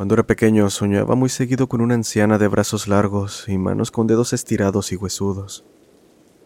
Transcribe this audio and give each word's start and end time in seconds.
Cuando 0.00 0.14
era 0.14 0.26
pequeño 0.26 0.70
soñaba 0.70 1.14
muy 1.14 1.28
seguido 1.28 1.68
con 1.68 1.82
una 1.82 1.92
anciana 1.92 2.38
de 2.38 2.48
brazos 2.48 2.88
largos 2.88 3.46
y 3.48 3.58
manos 3.58 3.90
con 3.90 4.06
dedos 4.06 4.32
estirados 4.32 4.92
y 4.92 4.96
huesudos. 4.96 5.66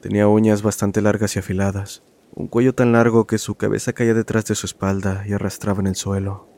Tenía 0.00 0.26
uñas 0.26 0.62
bastante 0.62 1.00
largas 1.00 1.36
y 1.36 1.38
afiladas, 1.38 2.02
un 2.34 2.48
cuello 2.48 2.74
tan 2.74 2.90
largo 2.90 3.28
que 3.28 3.38
su 3.38 3.54
cabeza 3.54 3.92
caía 3.92 4.12
detrás 4.12 4.46
de 4.46 4.56
su 4.56 4.66
espalda 4.66 5.22
y 5.24 5.34
arrastraba 5.34 5.78
en 5.78 5.86
el 5.86 5.94
suelo. 5.94 6.48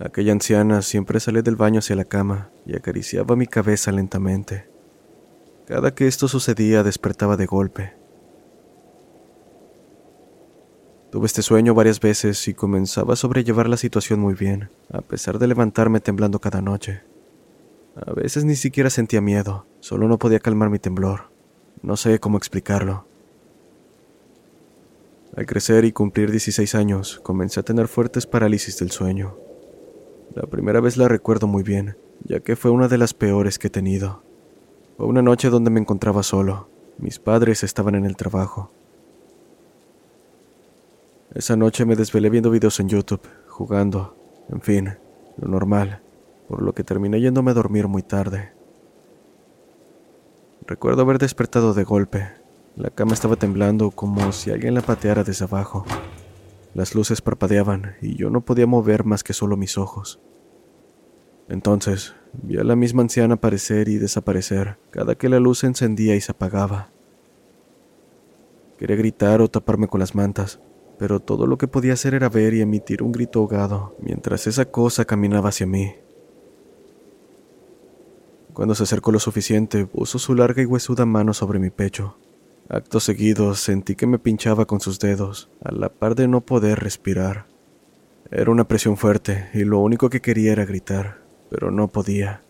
Aquella 0.00 0.32
anciana 0.32 0.82
siempre 0.82 1.20
salía 1.20 1.42
del 1.42 1.54
baño 1.54 1.78
hacia 1.78 1.94
la 1.94 2.04
cama 2.04 2.50
y 2.66 2.74
acariciaba 2.74 3.36
mi 3.36 3.46
cabeza 3.46 3.92
lentamente. 3.92 4.68
Cada 5.68 5.94
que 5.94 6.08
esto 6.08 6.26
sucedía 6.26 6.82
despertaba 6.82 7.36
de 7.36 7.46
golpe. 7.46 7.97
Tuve 11.10 11.24
este 11.24 11.40
sueño 11.40 11.72
varias 11.72 12.00
veces 12.00 12.46
y 12.48 12.54
comenzaba 12.54 13.14
a 13.14 13.16
sobrellevar 13.16 13.66
la 13.66 13.78
situación 13.78 14.20
muy 14.20 14.34
bien, 14.34 14.68
a 14.92 15.00
pesar 15.00 15.38
de 15.38 15.46
levantarme 15.46 16.00
temblando 16.00 16.38
cada 16.38 16.60
noche. 16.60 17.00
A 17.96 18.12
veces 18.12 18.44
ni 18.44 18.56
siquiera 18.56 18.90
sentía 18.90 19.22
miedo, 19.22 19.64
solo 19.80 20.06
no 20.06 20.18
podía 20.18 20.38
calmar 20.38 20.68
mi 20.68 20.78
temblor. 20.78 21.30
No 21.80 21.96
sé 21.96 22.20
cómo 22.20 22.36
explicarlo. 22.36 23.06
Al 25.34 25.46
crecer 25.46 25.86
y 25.86 25.92
cumplir 25.92 26.30
16 26.30 26.74
años, 26.74 27.20
comencé 27.22 27.60
a 27.60 27.62
tener 27.62 27.88
fuertes 27.88 28.26
parálisis 28.26 28.78
del 28.78 28.90
sueño. 28.90 29.36
La 30.34 30.42
primera 30.42 30.80
vez 30.80 30.98
la 30.98 31.08
recuerdo 31.08 31.46
muy 31.46 31.62
bien, 31.62 31.96
ya 32.24 32.40
que 32.40 32.54
fue 32.54 32.70
una 32.70 32.86
de 32.86 32.98
las 32.98 33.14
peores 33.14 33.58
que 33.58 33.68
he 33.68 33.70
tenido. 33.70 34.22
Fue 34.98 35.06
una 35.06 35.22
noche 35.22 35.48
donde 35.48 35.70
me 35.70 35.80
encontraba 35.80 36.22
solo. 36.22 36.68
Mis 36.98 37.18
padres 37.18 37.62
estaban 37.62 37.94
en 37.94 38.04
el 38.04 38.16
trabajo. 38.16 38.72
Esa 41.34 41.56
noche 41.56 41.84
me 41.84 41.94
desvelé 41.94 42.30
viendo 42.30 42.50
videos 42.50 42.80
en 42.80 42.88
YouTube, 42.88 43.20
jugando, 43.46 44.16
en 44.48 44.62
fin, 44.62 44.96
lo 45.36 45.48
normal, 45.48 46.00
por 46.48 46.62
lo 46.62 46.72
que 46.72 46.84
terminé 46.84 47.20
yéndome 47.20 47.50
a 47.50 47.54
dormir 47.54 47.86
muy 47.86 48.02
tarde. 48.02 48.52
Recuerdo 50.66 51.02
haber 51.02 51.18
despertado 51.18 51.74
de 51.74 51.84
golpe. 51.84 52.28
La 52.76 52.90
cama 52.90 53.12
estaba 53.12 53.36
temblando 53.36 53.90
como 53.90 54.32
si 54.32 54.50
alguien 54.50 54.74
la 54.74 54.80
pateara 54.80 55.22
desde 55.22 55.44
abajo. 55.44 55.84
Las 56.74 56.94
luces 56.94 57.20
parpadeaban 57.20 57.96
y 58.00 58.16
yo 58.16 58.30
no 58.30 58.42
podía 58.42 58.66
mover 58.66 59.04
más 59.04 59.22
que 59.22 59.32
solo 59.32 59.56
mis 59.56 59.76
ojos. 59.76 60.20
Entonces 61.48 62.14
vi 62.32 62.58
a 62.58 62.64
la 62.64 62.76
misma 62.76 63.02
anciana 63.02 63.34
aparecer 63.34 63.88
y 63.88 63.96
desaparecer 63.96 64.78
cada 64.90 65.14
que 65.14 65.28
la 65.28 65.40
luz 65.40 65.60
se 65.60 65.66
encendía 65.66 66.14
y 66.14 66.20
se 66.20 66.32
apagaba. 66.32 66.90
Quería 68.78 68.96
gritar 68.96 69.40
o 69.40 69.48
taparme 69.48 69.88
con 69.88 70.00
las 70.00 70.14
mantas, 70.14 70.60
pero 70.98 71.20
todo 71.20 71.46
lo 71.46 71.56
que 71.56 71.68
podía 71.68 71.92
hacer 71.92 72.14
era 72.14 72.28
ver 72.28 72.54
y 72.54 72.60
emitir 72.60 73.02
un 73.02 73.12
grito 73.12 73.38
ahogado 73.38 73.96
mientras 74.00 74.46
esa 74.46 74.66
cosa 74.66 75.04
caminaba 75.04 75.50
hacia 75.50 75.66
mí. 75.66 75.94
Cuando 78.52 78.74
se 78.74 78.82
acercó 78.82 79.12
lo 79.12 79.20
suficiente, 79.20 79.86
puso 79.86 80.18
su 80.18 80.34
larga 80.34 80.60
y 80.60 80.66
huesuda 80.66 81.06
mano 81.06 81.32
sobre 81.32 81.60
mi 81.60 81.70
pecho. 81.70 82.18
Acto 82.68 82.98
seguido 82.98 83.54
sentí 83.54 83.94
que 83.94 84.08
me 84.08 84.18
pinchaba 84.18 84.66
con 84.66 84.80
sus 84.80 84.98
dedos, 84.98 85.48
a 85.64 85.72
la 85.72 85.88
par 85.90 86.16
de 86.16 86.26
no 86.26 86.40
poder 86.40 86.80
respirar. 86.80 87.46
Era 88.32 88.50
una 88.50 88.66
presión 88.66 88.96
fuerte 88.96 89.48
y 89.54 89.64
lo 89.64 89.78
único 89.78 90.10
que 90.10 90.20
quería 90.20 90.52
era 90.52 90.66
gritar, 90.66 91.22
pero 91.48 91.70
no 91.70 91.88
podía. 91.88 92.42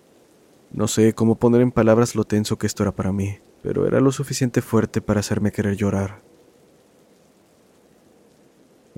No 0.72 0.88
sé 0.88 1.12
cómo 1.12 1.38
poner 1.38 1.60
en 1.60 1.72
palabras 1.72 2.14
lo 2.14 2.24
tenso 2.24 2.56
que 2.56 2.66
esto 2.66 2.82
era 2.82 2.92
para 2.92 3.12
mí, 3.12 3.38
pero 3.62 3.86
era 3.86 4.00
lo 4.00 4.10
suficiente 4.10 4.62
fuerte 4.62 5.02
para 5.02 5.20
hacerme 5.20 5.52
querer 5.52 5.76
llorar. 5.76 6.27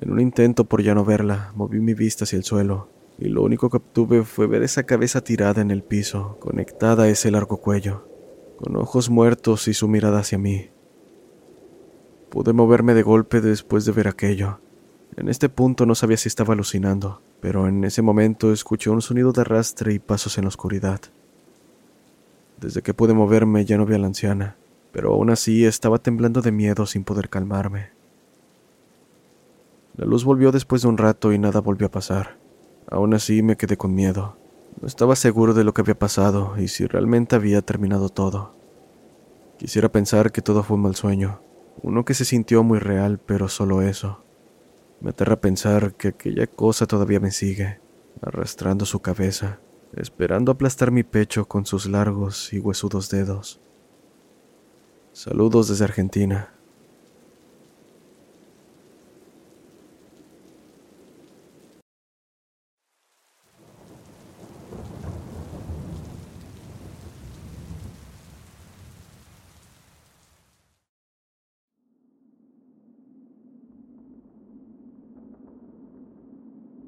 En 0.01 0.11
un 0.11 0.21
intento 0.21 0.65
por 0.65 0.83
ya 0.83 0.95
no 0.95 1.05
verla, 1.05 1.53
moví 1.55 1.79
mi 1.79 1.93
vista 1.93 2.25
hacia 2.25 2.39
el 2.39 2.45
suelo, 2.45 2.89
y 3.19 3.29
lo 3.29 3.43
único 3.43 3.69
que 3.69 3.77
obtuve 3.77 4.25
fue 4.25 4.47
ver 4.47 4.63
esa 4.63 4.85
cabeza 4.85 5.21
tirada 5.21 5.61
en 5.61 5.71
el 5.71 5.83
piso, 5.83 6.39
conectada 6.41 7.03
a 7.03 7.09
ese 7.09 7.31
largo 7.31 7.59
cuello, 7.59 8.09
con 8.59 8.77
ojos 8.77 9.11
muertos 9.11 9.69
y 9.69 9.75
su 9.75 9.89
mirada 9.89 10.21
hacia 10.21 10.39
mí. 10.39 10.71
Pude 12.31 12.55
moverme 12.55 12.95
de 12.95 13.03
golpe 13.03 13.43
después 13.43 13.85
de 13.85 13.93
ver 13.93 14.09
aquello. 14.09 14.61
En 15.17 15.29
este 15.29 15.51
punto 15.51 15.85
no 15.85 15.95
sabía 15.95 16.17
si 16.17 16.29
estaba 16.29 16.55
alucinando, 16.55 17.21
pero 17.41 17.69
en 17.69 17.85
ese 17.85 18.01
momento 18.01 18.53
escuché 18.53 18.89
un 18.89 19.03
sonido 19.03 19.33
de 19.33 19.43
arrastre 19.43 19.93
y 19.93 19.99
pasos 19.99 20.39
en 20.39 20.45
la 20.45 20.49
oscuridad. 20.49 21.01
Desde 22.59 22.81
que 22.81 22.95
pude 22.95 23.13
moverme 23.13 23.67
ya 23.67 23.77
no 23.77 23.85
vi 23.85 23.97
a 23.97 23.99
la 23.99 24.07
anciana, 24.07 24.57
pero 24.93 25.13
aún 25.13 25.29
así 25.29 25.67
estaba 25.67 25.99
temblando 25.99 26.41
de 26.41 26.53
miedo 26.53 26.87
sin 26.87 27.05
poder 27.05 27.29
calmarme. 27.29 28.00
La 29.97 30.07
luz 30.07 30.25
volvió 30.25 30.53
después 30.53 30.83
de 30.83 30.89
un 30.89 30.99
rato 30.99 31.33
y 31.33 31.39
nada 31.39 31.61
volvió 31.61 31.89
a 31.89 31.91
pasar. 31.91 32.39
Aún 32.89 33.15
así 33.15 33.43
me 33.43 33.57
quedé 33.57 33.77
con 33.77 33.95
miedo. 33.95 34.37
No 34.81 34.87
estaba 34.87 35.17
seguro 35.17 35.53
de 35.53 35.65
lo 35.65 35.75
que 35.75 35.83
había 35.83 35.99
pasado 35.99 36.55
y 36.59 36.69
si 36.69 36.87
realmente 36.87 37.37
había 37.37 37.63
terminado 37.63 38.09
todo. 38.09 38.55
Quisiera 39.59 39.93
pensar 39.93 40.33
que 40.33 40.43
todo 40.43 40.63
fue 40.63 40.77
un 40.77 40.85
mal 40.85 40.95
sueño, 40.95 41.43
uno 41.83 42.05
que 42.05 42.15
se 42.15 42.25
sintió 42.25 42.63
muy 42.63 42.79
real, 42.79 43.19
pero 43.19 43.49
solo 43.49 43.83
eso. 43.83 44.25
Me 45.01 45.11
aterra 45.11 45.41
pensar 45.41 45.95
que 45.95 46.09
aquella 46.09 46.47
cosa 46.47 46.87
todavía 46.87 47.21
me 47.21 47.31
sigue, 47.31 47.81
arrastrando 48.23 48.87
su 48.87 49.01
cabeza, 49.01 49.61
esperando 49.97 50.53
aplastar 50.53 50.91
mi 50.91 51.03
pecho 51.03 51.47
con 51.47 51.67
sus 51.67 51.87
largos 51.87 52.53
y 52.53 52.59
huesudos 52.59 53.11
dedos. 53.11 53.61
Saludos 55.13 55.69
desde 55.69 55.85
Argentina. 55.85 56.55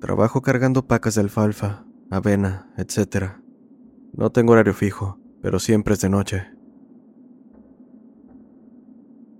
Trabajo 0.02 0.42
cargando 0.42 0.88
pacas 0.88 1.14
de 1.14 1.20
alfalfa, 1.20 1.84
avena, 2.10 2.68
etc. 2.76 3.36
No 4.12 4.32
tengo 4.32 4.52
horario 4.52 4.74
fijo, 4.74 5.20
pero 5.40 5.60
siempre 5.60 5.94
es 5.94 6.00
de 6.00 6.08
noche. 6.08 6.48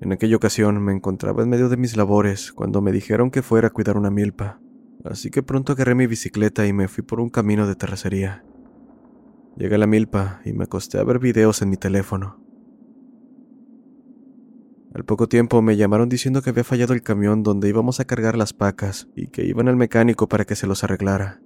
En 0.01 0.13
aquella 0.13 0.37
ocasión 0.37 0.81
me 0.81 0.93
encontraba 0.93 1.43
en 1.43 1.49
medio 1.49 1.69
de 1.69 1.77
mis 1.77 1.97
labores 1.97 2.53
cuando 2.53 2.81
me 2.81 2.93
dijeron 2.93 3.33
que 3.33 3.43
fuera 3.43 3.67
a 3.67 3.71
cuidar 3.73 3.97
una 3.97 4.13
milpa, 4.13 4.61
así 5.05 5.31
que 5.31 5.43
pronto 5.43 5.73
agarré 5.73 5.97
mi 5.97 6.07
bicicleta 6.07 6.65
y 6.65 6.73
me 6.73 6.87
fui 6.87 7.03
por 7.03 7.19
un 7.19 7.29
camino 7.29 7.67
de 7.67 7.75
terracería. 7.75 8.45
Llegué 9.57 9.75
a 9.75 9.79
la 9.79 9.89
milpa 9.89 10.43
y 10.45 10.53
me 10.53 10.63
acosté 10.63 11.01
a 11.01 11.03
ver 11.03 11.19
videos 11.19 11.61
en 11.63 11.71
mi 11.71 11.77
teléfono. 11.77 12.42
Al 14.95 15.05
poco 15.05 15.27
tiempo 15.27 15.63
me 15.63 15.77
llamaron 15.77 16.11
diciendo 16.11 16.43
que 16.43 16.51
había 16.51 16.65
fallado 16.65 16.93
el 16.93 17.03
camión 17.03 17.43
donde 17.43 17.69
íbamos 17.69 17.99
a 17.99 18.05
cargar 18.05 18.37
las 18.37 18.53
pacas 18.53 19.09
y 19.17 19.29
que 19.29 19.45
iban 19.45 19.69
al 19.69 19.77
mecánico 19.77 20.29
para 20.29 20.45
que 20.45 20.55
se 20.55 20.67
los 20.67 20.85
arreglara. 20.85 21.41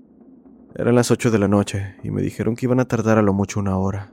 Eran 0.75 0.97
las 0.97 1.13
8 1.13 1.31
de 1.31 1.39
la 1.39 1.47
noche 1.47 1.95
y 2.03 2.11
me 2.11 2.23
dijeron 2.23 2.57
que 2.57 2.67
iban 2.67 2.81
a 2.81 2.87
tardar 2.87 3.19
a 3.19 3.23
lo 3.23 3.33
mucho 3.33 3.61
una 3.61 3.79
hora. 3.79 4.13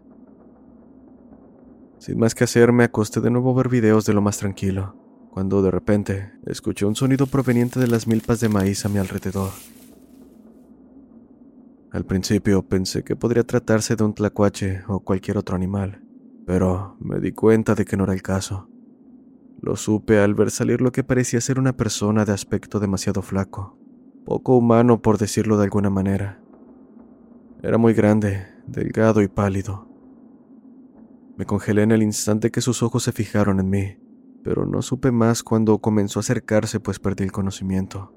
Sin 1.98 2.20
más 2.20 2.36
que 2.36 2.44
hacer, 2.44 2.72
me 2.72 2.84
acosté 2.84 3.22
de 3.22 3.32
nuevo 3.32 3.52
a 3.52 3.56
ver 3.56 3.70
videos 3.70 4.06
de 4.06 4.14
lo 4.14 4.22
más 4.22 4.38
tranquilo, 4.38 4.96
cuando 5.32 5.64
de 5.64 5.72
repente 5.72 6.34
escuché 6.46 6.86
un 6.86 6.96
sonido 6.96 7.26
proveniente 7.26 7.80
de 7.80 7.88
las 7.88 8.08
milpas 8.08 8.40
de 8.40 8.50
maíz 8.50 8.86
a 8.86 8.90
mi 8.90 9.00
alrededor. 9.00 9.52
Al 11.92 12.06
principio 12.06 12.62
pensé 12.64 13.04
que 13.04 13.16
podría 13.16 13.44
tratarse 13.44 13.96
de 13.96 14.04
un 14.04 14.14
tlacuache 14.14 14.84
o 14.88 15.00
cualquier 15.00 15.38
otro 15.38 15.56
animal, 15.56 16.04
pero 16.46 16.98
me 17.00 17.20
di 17.20 17.32
cuenta 17.32 17.74
de 17.74 17.86
que 17.86 17.98
no 17.98 18.04
era 18.04 18.14
el 18.14 18.22
caso. 18.22 18.70
Lo 19.64 19.78
supe 19.78 20.20
al 20.20 20.36
ver 20.36 20.52
salir 20.52 20.82
lo 20.82 20.92
que 20.92 21.06
parecía 21.06 21.40
ser 21.40 21.58
una 21.58 21.72
persona 21.72 22.26
de 22.26 22.34
aspecto 22.34 22.82
demasiado 22.82 23.22
flaco. 23.22 23.78
poco 24.26 24.58
humano 24.58 25.02
por 25.02 25.18
decirlo 25.18 25.58
de 25.58 25.64
alguna 25.64 25.90
manera. 25.90 26.42
Era 27.62 27.78
muy 27.78 27.94
grande, 27.94 28.46
delgado 28.68 29.22
y 29.22 29.30
pálido. 29.30 29.88
Me 31.38 31.46
congelé 31.46 31.84
en 31.84 31.94
el 31.94 32.04
instante 32.04 32.52
que 32.52 32.60
sus 32.60 32.84
ojos 32.84 33.04
se 33.04 33.14
fijaron 33.14 33.62
en 33.62 33.70
mí, 33.70 33.98
pero 34.44 34.66
no 34.66 34.82
supe 34.82 35.12
más 35.14 35.44
cuando 35.44 35.80
comenzó 35.80 36.20
a 36.20 36.22
acercarse 36.22 36.82
pues 36.82 37.00
perdí 37.00 37.24
el 37.24 37.32
conocimiento. 37.32 38.14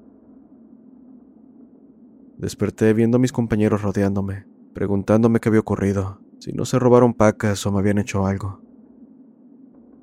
Desperté 2.37 2.91
viendo 2.91 3.15
a 3.15 3.21
mis 3.21 3.31
compañeros 3.31 3.83
rodeándome, 3.83 4.47
preguntándome 4.73 5.39
qué 5.39 5.47
había 5.47 5.61
ocurrido, 5.61 6.19
si 6.39 6.51
no 6.51 6.65
se 6.65 6.77
robaron 6.77 7.13
pacas 7.13 7.65
o 7.65 7.71
me 7.71 7.79
habían 7.79 7.99
hecho 7.99 8.25
algo. 8.25 8.66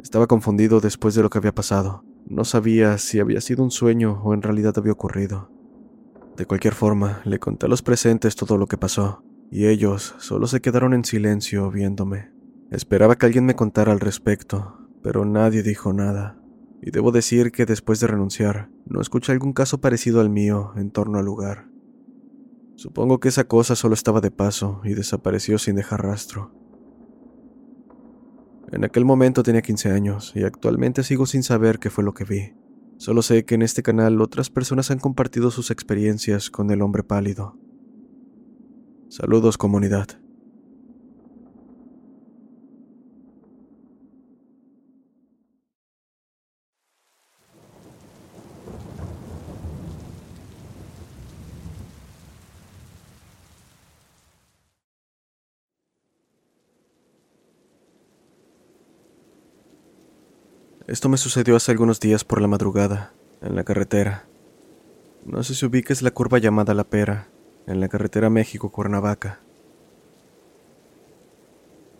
Estaba 0.04 0.26
confundido 0.26 0.80
después 0.80 1.14
de 1.14 1.22
lo 1.22 1.30
que 1.30 1.38
había 1.38 1.54
pasado. 1.54 2.04
No 2.26 2.44
sabía 2.44 2.98
si 2.98 3.20
había 3.20 3.40
sido 3.40 3.64
un 3.64 3.70
sueño 3.70 4.20
o 4.22 4.34
en 4.34 4.42
realidad 4.42 4.74
había 4.76 4.92
ocurrido. 4.92 5.50
De 6.36 6.44
cualquier 6.44 6.74
forma, 6.74 7.22
le 7.24 7.38
conté 7.38 7.64
a 7.64 7.68
los 7.70 7.80
presentes 7.80 8.36
todo 8.36 8.58
lo 8.58 8.66
que 8.66 8.76
pasó, 8.76 9.24
y 9.50 9.66
ellos 9.66 10.14
solo 10.18 10.46
se 10.46 10.60
quedaron 10.60 10.92
en 10.92 11.06
silencio 11.06 11.70
viéndome. 11.70 12.30
Esperaba 12.70 13.16
que 13.16 13.24
alguien 13.24 13.46
me 13.46 13.56
contara 13.56 13.92
al 13.92 14.00
respecto, 14.00 14.76
pero 15.02 15.24
nadie 15.24 15.62
dijo 15.62 15.94
nada. 15.94 16.38
Y 16.82 16.90
debo 16.90 17.10
decir 17.10 17.50
que 17.50 17.64
después 17.64 17.98
de 17.98 18.06
renunciar, 18.06 18.68
no 18.84 19.00
escuché 19.00 19.32
algún 19.32 19.54
caso 19.54 19.80
parecido 19.80 20.20
al 20.20 20.28
mío 20.28 20.72
en 20.76 20.90
torno 20.90 21.18
al 21.18 21.24
lugar. 21.24 21.70
Supongo 22.76 23.20
que 23.20 23.28
esa 23.28 23.44
cosa 23.44 23.74
solo 23.74 23.94
estaba 23.94 24.20
de 24.20 24.30
paso 24.30 24.82
y 24.84 24.92
desapareció 24.92 25.58
sin 25.58 25.76
dejar 25.76 26.02
rastro. 26.02 26.52
En 28.74 28.82
aquel 28.82 29.04
momento 29.04 29.44
tenía 29.44 29.62
15 29.62 29.92
años 29.92 30.32
y 30.34 30.42
actualmente 30.42 31.04
sigo 31.04 31.26
sin 31.26 31.44
saber 31.44 31.78
qué 31.78 31.90
fue 31.90 32.02
lo 32.02 32.12
que 32.12 32.24
vi. 32.24 32.54
Solo 32.96 33.22
sé 33.22 33.44
que 33.44 33.54
en 33.54 33.62
este 33.62 33.84
canal 33.84 34.20
otras 34.20 34.50
personas 34.50 34.90
han 34.90 34.98
compartido 34.98 35.52
sus 35.52 35.70
experiencias 35.70 36.50
con 36.50 36.68
el 36.72 36.82
hombre 36.82 37.04
pálido. 37.04 37.56
Saludos 39.08 39.58
comunidad. 39.58 40.23
Esto 60.86 61.08
me 61.08 61.16
sucedió 61.16 61.56
hace 61.56 61.72
algunos 61.72 61.98
días 61.98 62.24
por 62.24 62.42
la 62.42 62.46
madrugada, 62.46 63.14
en 63.40 63.56
la 63.56 63.64
carretera. 63.64 64.26
No 65.24 65.42
sé 65.42 65.54
si 65.54 65.64
ubiques 65.64 66.02
la 66.02 66.10
curva 66.10 66.36
llamada 66.36 66.74
La 66.74 66.84
Pera, 66.84 67.28
en 67.66 67.80
la 67.80 67.88
carretera 67.88 68.28
México-Cuernavaca. 68.28 69.40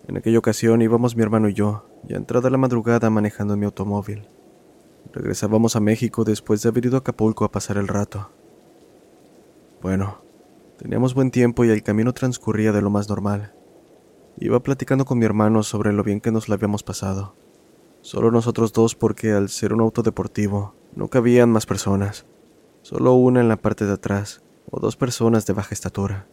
En 0.06 0.18
aquella 0.18 0.38
ocasión 0.38 0.82
íbamos 0.82 1.16
mi 1.16 1.22
hermano 1.22 1.48
y 1.48 1.54
yo, 1.54 1.86
ya 2.06 2.18
entrada 2.18 2.50
la 2.50 2.58
madrugada 2.58 3.08
manejando 3.08 3.56
mi 3.56 3.64
automóvil. 3.64 4.28
Regresábamos 5.14 5.76
a 5.76 5.80
México 5.80 6.24
después 6.24 6.62
de 6.62 6.68
haber 6.68 6.84
ido 6.84 6.96
a 6.96 6.98
Acapulco 6.98 7.46
a 7.46 7.52
pasar 7.52 7.78
el 7.78 7.88
rato. 7.88 8.32
Bueno, 9.80 10.18
teníamos 10.76 11.14
buen 11.14 11.30
tiempo 11.30 11.64
y 11.64 11.70
el 11.70 11.82
camino 11.82 12.12
transcurría 12.12 12.70
de 12.70 12.82
lo 12.82 12.90
más 12.90 13.08
normal. 13.08 13.54
Iba 14.36 14.62
platicando 14.62 15.06
con 15.06 15.18
mi 15.18 15.24
hermano 15.24 15.62
sobre 15.62 15.94
lo 15.94 16.02
bien 16.02 16.20
que 16.20 16.32
nos 16.32 16.50
la 16.50 16.56
habíamos 16.56 16.82
pasado. 16.82 17.34
Solo 18.04 18.30
nosotros 18.30 18.74
dos 18.74 18.94
porque 18.94 19.32
al 19.32 19.48
ser 19.48 19.72
un 19.72 19.80
auto 19.80 20.02
deportivo 20.02 20.74
no 20.94 21.08
cabían 21.08 21.50
más 21.50 21.64
personas, 21.64 22.26
solo 22.82 23.14
una 23.14 23.40
en 23.40 23.48
la 23.48 23.56
parte 23.56 23.86
de 23.86 23.94
atrás 23.94 24.42
o 24.70 24.78
dos 24.78 24.94
personas 24.94 25.46
de 25.46 25.54
baja 25.54 25.72
estatura. 25.72 26.26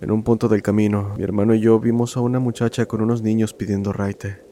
En 0.00 0.10
un 0.10 0.22
punto 0.22 0.48
del 0.48 0.62
camino, 0.62 1.12
mi 1.18 1.24
hermano 1.24 1.54
y 1.54 1.60
yo 1.60 1.78
vimos 1.78 2.16
a 2.16 2.22
una 2.22 2.38
muchacha 2.38 2.86
con 2.86 3.02
unos 3.02 3.20
niños 3.20 3.52
pidiendo 3.52 3.92
raite. 3.92 4.42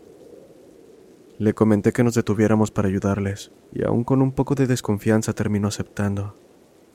Le 1.38 1.54
comenté 1.54 1.94
que 1.94 2.04
nos 2.04 2.12
detuviéramos 2.12 2.70
para 2.70 2.88
ayudarles, 2.88 3.50
y 3.72 3.82
aún 3.82 4.04
con 4.04 4.20
un 4.20 4.32
poco 4.32 4.54
de 4.54 4.66
desconfianza 4.66 5.32
terminó 5.32 5.68
aceptando. 5.68 6.36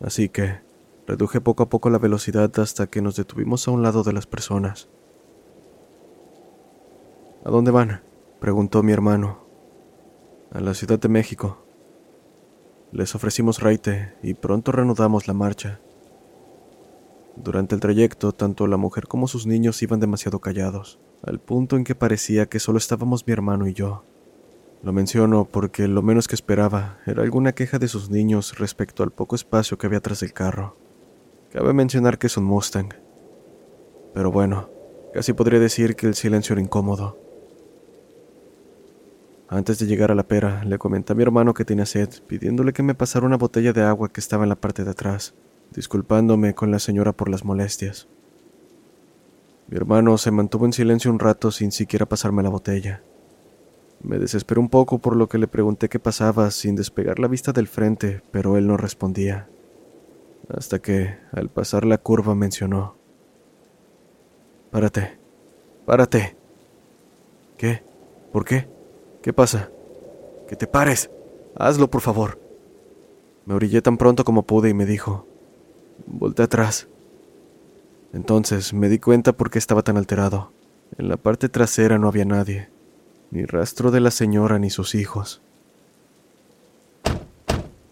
Así 0.01 0.29
que 0.29 0.59
reduje 1.07 1.41
poco 1.41 1.63
a 1.63 1.69
poco 1.69 1.89
la 1.89 1.97
velocidad 1.97 2.51
hasta 2.59 2.85
que 2.85 3.01
nos 3.01 3.15
detuvimos 3.15 3.67
a 3.67 3.71
un 3.71 3.81
lado 3.81 4.03
de 4.03 4.13
las 4.13 4.27
personas. 4.27 4.87
¿A 7.45 7.49
dónde 7.49 7.71
van? 7.71 8.01
preguntó 8.41 8.83
mi 8.83 8.91
hermano. 8.91 9.39
A 10.51 10.59
la 10.59 10.73
Ciudad 10.73 10.99
de 10.99 11.07
México. 11.07 11.63
Les 12.91 13.15
ofrecimos 13.15 13.61
raite 13.61 14.13
y 14.21 14.33
pronto 14.33 14.73
reanudamos 14.73 15.27
la 15.27 15.33
marcha. 15.33 15.79
Durante 17.37 17.75
el 17.75 17.81
trayecto, 17.81 18.33
tanto 18.33 18.67
la 18.67 18.75
mujer 18.75 19.07
como 19.07 19.29
sus 19.29 19.45
niños 19.45 19.81
iban 19.81 20.01
demasiado 20.01 20.39
callados, 20.39 20.99
al 21.23 21.39
punto 21.39 21.77
en 21.77 21.85
que 21.85 21.95
parecía 21.95 22.47
que 22.47 22.59
solo 22.59 22.77
estábamos 22.77 23.25
mi 23.25 23.31
hermano 23.31 23.67
y 23.67 23.73
yo. 23.73 24.03
Lo 24.83 24.91
menciono 24.91 25.45
porque 25.45 25.87
lo 25.87 26.01
menos 26.01 26.27
que 26.27 26.35
esperaba 26.35 26.97
era 27.05 27.23
alguna 27.23 27.53
queja 27.53 27.79
de 27.79 27.87
sus 27.87 28.09
niños 28.09 28.57
respecto 28.59 29.03
al 29.03 29.11
poco 29.11 29.35
espacio 29.35 29.77
que 29.77 29.87
había 29.87 30.01
tras 30.01 30.19
del 30.19 30.33
carro. 30.33 30.75
Cabe 31.51 31.71
mencionar 31.71 32.17
que 32.17 32.27
es 32.27 32.35
un 32.35 32.43
Mustang. 32.43 32.89
Pero 34.13 34.29
bueno, 34.29 34.69
casi 35.13 35.31
podría 35.31 35.59
decir 35.59 35.95
que 35.95 36.07
el 36.07 36.15
silencio 36.15 36.53
era 36.53 36.61
incómodo. 36.61 37.28
Antes 39.51 39.79
de 39.79 39.87
llegar 39.87 40.11
a 40.11 40.15
la 40.15 40.27
pera, 40.27 40.63
le 40.63 40.77
comenté 40.77 41.13
a 41.13 41.15
mi 41.15 41.23
hermano 41.23 41.55
que 41.55 41.65
tenía 41.65 41.87
sed, 41.87 42.09
pidiéndole 42.27 42.71
que 42.71 42.83
me 42.83 42.93
pasara 42.93 43.25
una 43.25 43.35
botella 43.35 43.73
de 43.73 43.81
agua 43.81 44.09
que 44.09 44.19
estaba 44.19 44.43
en 44.43 44.49
la 44.49 44.61
parte 44.61 44.83
de 44.83 44.91
atrás, 44.91 45.33
disculpándome 45.71 46.53
con 46.53 46.69
la 46.69 46.77
señora 46.77 47.13
por 47.13 47.29
las 47.29 47.43
molestias. 47.43 48.07
Mi 49.67 49.77
hermano 49.77 50.19
se 50.19 50.29
mantuvo 50.29 50.65
en 50.65 50.73
silencio 50.73 51.09
un 51.09 51.17
rato 51.17 51.49
sin 51.49 51.71
siquiera 51.71 52.05
pasarme 52.05 52.43
la 52.43 52.49
botella. 52.49 53.01
Me 54.03 54.19
desesperé 54.19 54.59
un 54.59 54.69
poco 54.69 54.99
por 54.99 55.15
lo 55.15 55.27
que 55.27 55.39
le 55.39 55.47
pregunté 55.47 55.89
qué 55.89 55.97
pasaba 55.97 56.51
sin 56.51 56.75
despegar 56.75 57.17
la 57.17 57.27
vista 57.27 57.51
del 57.51 57.67
frente, 57.67 58.21
pero 58.29 58.55
él 58.55 58.67
no 58.67 58.77
respondía. 58.77 59.49
Hasta 60.47 60.77
que, 60.77 61.17
al 61.31 61.49
pasar 61.49 61.85
la 61.85 61.97
curva, 61.97 62.35
mencionó. 62.35 62.97
Párate, 64.69 65.17
párate. 65.87 66.37
¿Qué? 67.57 67.83
¿Por 68.31 68.45
qué? 68.45 68.78
¿Qué 69.21 69.33
pasa? 69.33 69.69
Que 70.47 70.55
te 70.55 70.67
pares. 70.67 71.09
Hazlo, 71.55 71.89
por 71.89 72.01
favor. 72.01 72.39
Me 73.45 73.53
orillé 73.53 73.81
tan 73.81 73.97
pronto 73.97 74.23
como 74.23 74.43
pude 74.43 74.69
y 74.69 74.73
me 74.73 74.85
dijo, 74.85 75.27
voltea 76.05 76.45
atrás. 76.45 76.87
Entonces 78.13 78.73
me 78.73 78.89
di 78.89 78.99
cuenta 78.99 79.33
por 79.33 79.49
qué 79.49 79.59
estaba 79.59 79.81
tan 79.81 79.97
alterado. 79.97 80.51
En 80.97 81.09
la 81.09 81.17
parte 81.17 81.49
trasera 81.49 81.97
no 81.97 82.07
había 82.07 82.25
nadie, 82.25 82.69
ni 83.31 83.45
rastro 83.45 83.91
de 83.91 83.99
la 83.99 84.11
señora 84.11 84.57
ni 84.57 84.69
sus 84.69 84.95
hijos. 84.95 85.41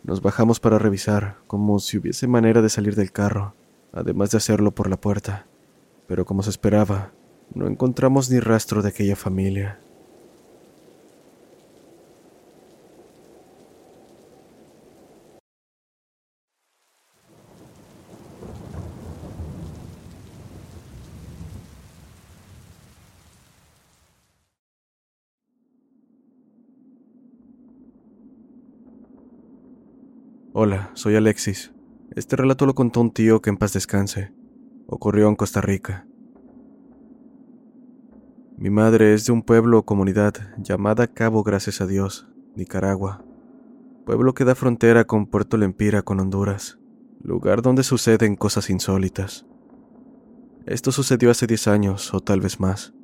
Nos 0.03 0.21
bajamos 0.21 0.59
para 0.59 0.79
revisar, 0.79 1.37
como 1.47 1.79
si 1.79 1.97
hubiese 1.97 2.27
manera 2.27 2.61
de 2.61 2.69
salir 2.69 2.95
del 2.95 3.11
carro, 3.11 3.53
además 3.91 4.31
de 4.31 4.37
hacerlo 4.37 4.71
por 4.71 4.89
la 4.89 4.97
puerta. 4.97 5.45
Pero 6.07 6.25
como 6.25 6.43
se 6.43 6.49
esperaba, 6.49 7.11
no 7.53 7.67
encontramos 7.67 8.29
ni 8.29 8.39
rastro 8.39 8.81
de 8.81 8.89
aquella 8.89 9.15
familia. 9.15 9.79
Hola, 30.59 30.89
soy 30.95 31.15
Alexis. 31.15 31.71
Este 32.15 32.35
relato 32.35 32.65
lo 32.65 32.73
contó 32.73 32.99
un 32.99 33.11
tío 33.11 33.43
que 33.43 33.51
en 33.51 33.57
paz 33.57 33.73
descanse. 33.73 34.33
Ocurrió 34.87 35.27
en 35.29 35.35
Costa 35.35 35.61
Rica. 35.61 36.07
Mi 38.57 38.71
madre 38.71 39.13
es 39.13 39.27
de 39.27 39.33
un 39.33 39.43
pueblo 39.43 39.77
o 39.77 39.85
comunidad 39.85 40.33
llamada 40.57 41.05
Cabo 41.05 41.43
Gracias 41.43 41.79
a 41.79 41.85
Dios, 41.85 42.27
Nicaragua. 42.55 43.23
Pueblo 44.03 44.33
que 44.33 44.45
da 44.45 44.55
frontera 44.55 45.03
con 45.03 45.27
Puerto 45.27 45.57
Lempira 45.57 46.01
con 46.01 46.19
Honduras, 46.19 46.79
lugar 47.21 47.61
donde 47.61 47.83
suceden 47.83 48.35
cosas 48.35 48.71
insólitas. 48.71 49.45
Esto 50.65 50.91
sucedió 50.91 51.29
hace 51.29 51.45
10 51.45 51.67
años 51.67 52.15
o 52.15 52.19
tal 52.19 52.41
vez 52.41 52.59
más. 52.59 52.95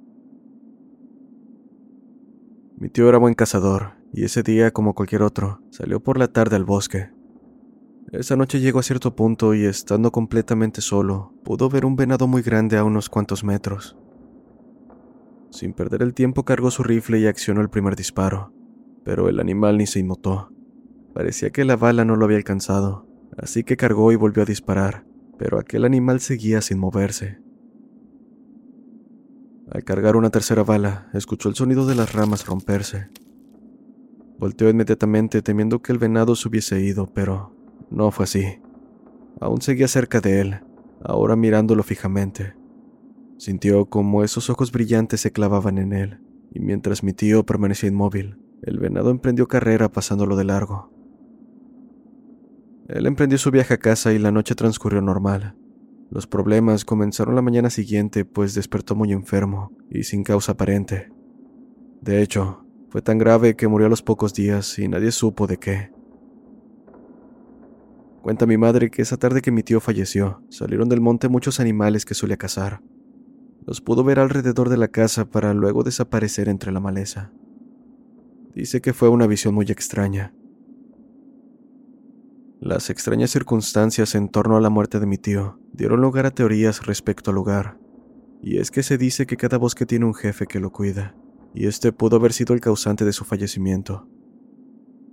Mi 2.77 2.89
tío 2.89 3.07
era 3.10 3.19
buen 3.19 3.36
cazador 3.36 3.91
y 4.12 4.24
ese 4.24 4.41
día, 4.41 4.72
como 4.72 4.95
cualquier 4.95 5.22
otro, 5.22 5.62
salió 5.69 6.00
por 6.00 6.17
la 6.17 6.29
tarde 6.29 6.55
al 6.55 6.65
bosque 6.65 7.12
esa 8.20 8.36
noche 8.36 8.60
llegó 8.60 8.79
a 8.79 8.84
cierto 8.84 9.15
punto 9.15 9.55
y 9.55 9.65
estando 9.65 10.12
completamente 10.12 10.82
solo, 10.82 11.34
pudo 11.43 11.67
ver 11.67 11.84
un 11.84 11.96
venado 11.96 12.27
muy 12.27 12.43
grande 12.43 12.77
a 12.77 12.84
unos 12.84 13.10
cuantos 13.10 13.43
metros. 13.43 13.98
Sin 15.50 15.74
perder 15.74 16.03
el 16.03 16.13
tiempo 16.13 16.46
cargó 16.46 16.70
su 16.70 16.84
rifle 16.84 17.20
y 17.20 17.25
accionó 17.25 17.62
el 17.62 17.70
primer 17.70 17.96
disparo, 17.96 18.53
pero 19.03 19.29
el 19.29 19.39
animal 19.39 19.79
ni 19.79 19.88
se 19.88 20.00
inmutó. 20.00 20.51
Parecía 21.15 21.50
que 21.50 21.65
la 21.65 21.75
bala 21.75 22.05
no 22.05 22.15
lo 22.15 22.25
había 22.25 22.38
alcanzado, 22.38 23.08
así 23.36 23.63
que 23.63 23.77
cargó 23.77 24.12
y 24.12 24.15
volvió 24.15 24.43
a 24.43 24.48
disparar, 24.48 25.05
pero 25.39 25.60
aquel 25.60 25.84
animal 25.84 26.20
seguía 26.20 26.62
sin 26.62 26.77
moverse. 26.77 27.39
Al 29.72 29.84
cargar 29.84 30.15
una 30.15 30.29
tercera 30.29 30.63
bala, 30.63 31.10
escuchó 31.13 31.50
el 31.50 31.55
sonido 31.55 31.88
de 31.88 31.96
las 31.96 32.13
ramas 32.13 32.46
romperse. 32.46 33.10
Volteó 34.38 34.70
inmediatamente 34.70 35.41
temiendo 35.41 35.82
que 35.82 35.91
el 35.91 35.98
venado 35.98 36.36
se 36.36 36.48
hubiese 36.48 36.79
ido, 36.79 37.12
pero 37.12 37.52
no 37.89 38.11
fue 38.11 38.23
así. 38.23 38.59
Aún 39.39 39.61
seguía 39.61 39.87
cerca 39.87 40.21
de 40.21 40.41
él, 40.41 40.59
ahora 41.03 41.35
mirándolo 41.35 41.83
fijamente. 41.83 42.55
Sintió 43.37 43.85
como 43.85 44.23
esos 44.23 44.49
ojos 44.49 44.71
brillantes 44.71 45.21
se 45.21 45.31
clavaban 45.31 45.77
en 45.77 45.93
él, 45.93 46.19
y 46.51 46.59
mientras 46.59 47.03
mi 47.03 47.13
tío 47.13 47.45
permanecía 47.45 47.89
inmóvil, 47.89 48.37
el 48.61 48.79
venado 48.79 49.09
emprendió 49.09 49.47
carrera 49.47 49.91
pasándolo 49.91 50.35
de 50.35 50.45
largo. 50.45 50.91
Él 52.87 53.05
emprendió 53.05 53.37
su 53.37 53.51
viaje 53.51 53.73
a 53.73 53.79
casa 53.79 54.13
y 54.13 54.19
la 54.19 54.31
noche 54.31 54.55
transcurrió 54.55 55.01
normal. 55.01 55.55
Los 56.09 56.27
problemas 56.27 56.85
comenzaron 56.85 57.35
la 57.35 57.41
mañana 57.41 57.69
siguiente, 57.69 58.25
pues 58.25 58.53
despertó 58.53 58.95
muy 58.95 59.11
enfermo 59.11 59.71
y 59.89 60.03
sin 60.03 60.23
causa 60.23 60.51
aparente. 60.51 61.11
De 62.01 62.21
hecho, 62.21 62.65
fue 62.89 63.01
tan 63.01 63.17
grave 63.17 63.55
que 63.55 63.67
murió 63.67 63.87
a 63.87 63.89
los 63.89 64.03
pocos 64.03 64.33
días 64.33 64.77
y 64.77 64.87
nadie 64.87 65.11
supo 65.11 65.47
de 65.47 65.57
qué. 65.57 65.92
Cuenta 68.23 68.45
mi 68.45 68.55
madre 68.55 68.89
que 68.89 69.01
esa 69.01 69.17
tarde 69.17 69.41
que 69.41 69.51
mi 69.51 69.63
tío 69.63 69.81
falleció, 69.81 70.41
salieron 70.49 70.87
del 70.87 71.01
monte 71.01 71.27
muchos 71.27 71.59
animales 71.59 72.05
que 72.05 72.13
solía 72.13 72.37
cazar. 72.37 72.81
Los 73.65 73.81
pudo 73.81 74.05
ver 74.05 74.17
alrededor 74.17 74.69
de 74.69 74.77
la 74.77 74.87
casa 74.87 75.25
para 75.25 75.53
luego 75.53 75.83
desaparecer 75.83 76.47
entre 76.47 76.71
la 76.71 76.79
maleza. 76.79 77.33
Dice 78.55 78.79
que 78.79 78.93
fue 78.93 79.09
una 79.09 79.27
visión 79.27 79.53
muy 79.53 79.65
extraña. 79.65 80.33
Las 82.61 82.89
extrañas 82.89 83.29
circunstancias 83.29 84.15
en 84.15 84.29
torno 84.29 84.55
a 84.55 84.61
la 84.61 84.69
muerte 84.69 85.01
de 85.01 85.05
mi 85.05 85.17
tío 85.17 85.59
dieron 85.73 85.99
lugar 85.99 86.25
a 86.25 86.31
teorías 86.31 86.85
respecto 86.85 87.31
al 87.31 87.35
lugar. 87.35 87.77
Y 88.41 88.57
es 88.57 88.71
que 88.71 88.83
se 88.83 88.97
dice 88.97 89.25
que 89.25 89.35
cada 89.35 89.57
bosque 89.57 89.85
tiene 89.85 90.05
un 90.05 90.13
jefe 90.13 90.47
que 90.47 90.61
lo 90.61 90.71
cuida, 90.71 91.13
y 91.53 91.67
este 91.67 91.91
pudo 91.91 92.15
haber 92.15 92.31
sido 92.31 92.53
el 92.53 92.61
causante 92.61 93.03
de 93.03 93.11
su 93.11 93.25
fallecimiento. 93.25 94.07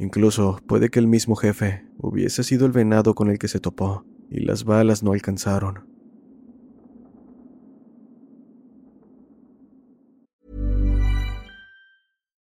Incluso 0.00 0.58
puede 0.66 0.88
que 0.88 0.98
el 0.98 1.06
mismo 1.06 1.36
jefe 1.36 1.84
hubiese 1.98 2.42
sido 2.42 2.64
el 2.64 2.72
venado 2.72 3.14
con 3.14 3.28
el 3.28 3.38
que 3.38 3.48
se 3.48 3.60
topó, 3.60 4.02
y 4.30 4.40
las 4.40 4.64
balas 4.64 5.02
no 5.02 5.12
alcanzaron. 5.12 5.86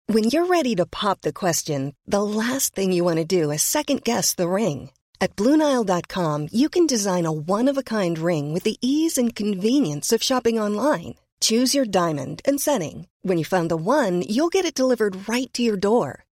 When 0.09 0.25
you're 0.25 0.47
ready 0.47 0.75
to 0.75 0.87
pop 0.87 1.21
the 1.21 1.33
question, 1.33 1.95
the 2.07 2.23
last 2.23 2.75
thing 2.75 2.91
you 2.91 3.05
want 3.05 3.19
to 3.19 3.25
do 3.25 3.53
is 3.53 3.63
second 3.63 4.03
guess 4.03 4.35
the 4.35 4.49
ring. 4.49 4.91
At 5.21 5.37
Bluenile.com, 5.37 6.49
you 6.53 6.69
can 6.69 6.87
design 6.87 7.27
a 7.27 7.33
one 7.33 7.69
of 7.69 7.79
a 7.79 7.83
kind 7.83 8.19
ring 8.19 8.53
with 8.53 8.65
the 8.65 8.77
ease 8.81 9.17
and 9.17 9.35
convenience 9.35 10.13
of 10.13 10.23
shopping 10.23 10.59
online. 10.59 11.15
Choose 11.41 11.75
your 11.77 11.85
diamond 11.85 12.41
and 12.45 12.61
setting. 12.61 13.07
When 13.23 13.39
you 13.39 13.45
find 13.45 13.71
the 13.71 13.77
one, 13.77 14.23
you'll 14.23 14.49
get 14.49 14.65
it 14.65 14.75
delivered 14.75 15.29
right 15.29 15.53
to 15.53 15.63
your 15.63 15.77
door. 15.77 16.26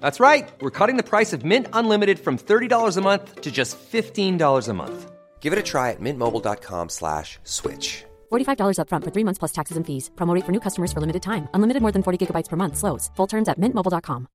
That's 0.00 0.20
right. 0.20 0.48
We're 0.60 0.70
cutting 0.70 0.96
the 0.98 1.02
price 1.02 1.32
of 1.32 1.46
Mint 1.46 1.66
Unlimited 1.72 2.18
from 2.18 2.36
$30 2.36 2.96
a 2.96 3.00
month 3.00 3.40
to 3.40 3.50
just 3.50 3.78
$15 3.90 4.68
a 4.68 4.74
month. 4.74 5.10
Give 5.40 5.52
it 5.54 5.58
a 5.58 5.62
try 5.62 5.92
at 5.92 6.00
mintmobile.com 6.00 6.90
slash 6.90 7.38
switch. 7.44 8.04
$45 8.30 8.76
upfront 8.82 9.04
for 9.04 9.12
three 9.14 9.24
months 9.24 9.38
plus 9.38 9.52
taxes 9.52 9.76
and 9.78 9.86
fees. 9.86 10.10
Promote 10.16 10.44
for 10.44 10.52
new 10.52 10.60
customers 10.60 10.92
for 10.92 11.00
limited 11.00 11.22
time. 11.22 11.48
Unlimited 11.54 11.80
more 11.80 11.92
than 11.92 12.02
40 12.02 12.18
gigabytes 12.26 12.48
per 12.50 12.56
month. 12.56 12.76
Slows. 12.76 13.10
Full 13.16 13.28
terms 13.28 13.48
at 13.48 13.58
mintmobile.com. 13.58 14.28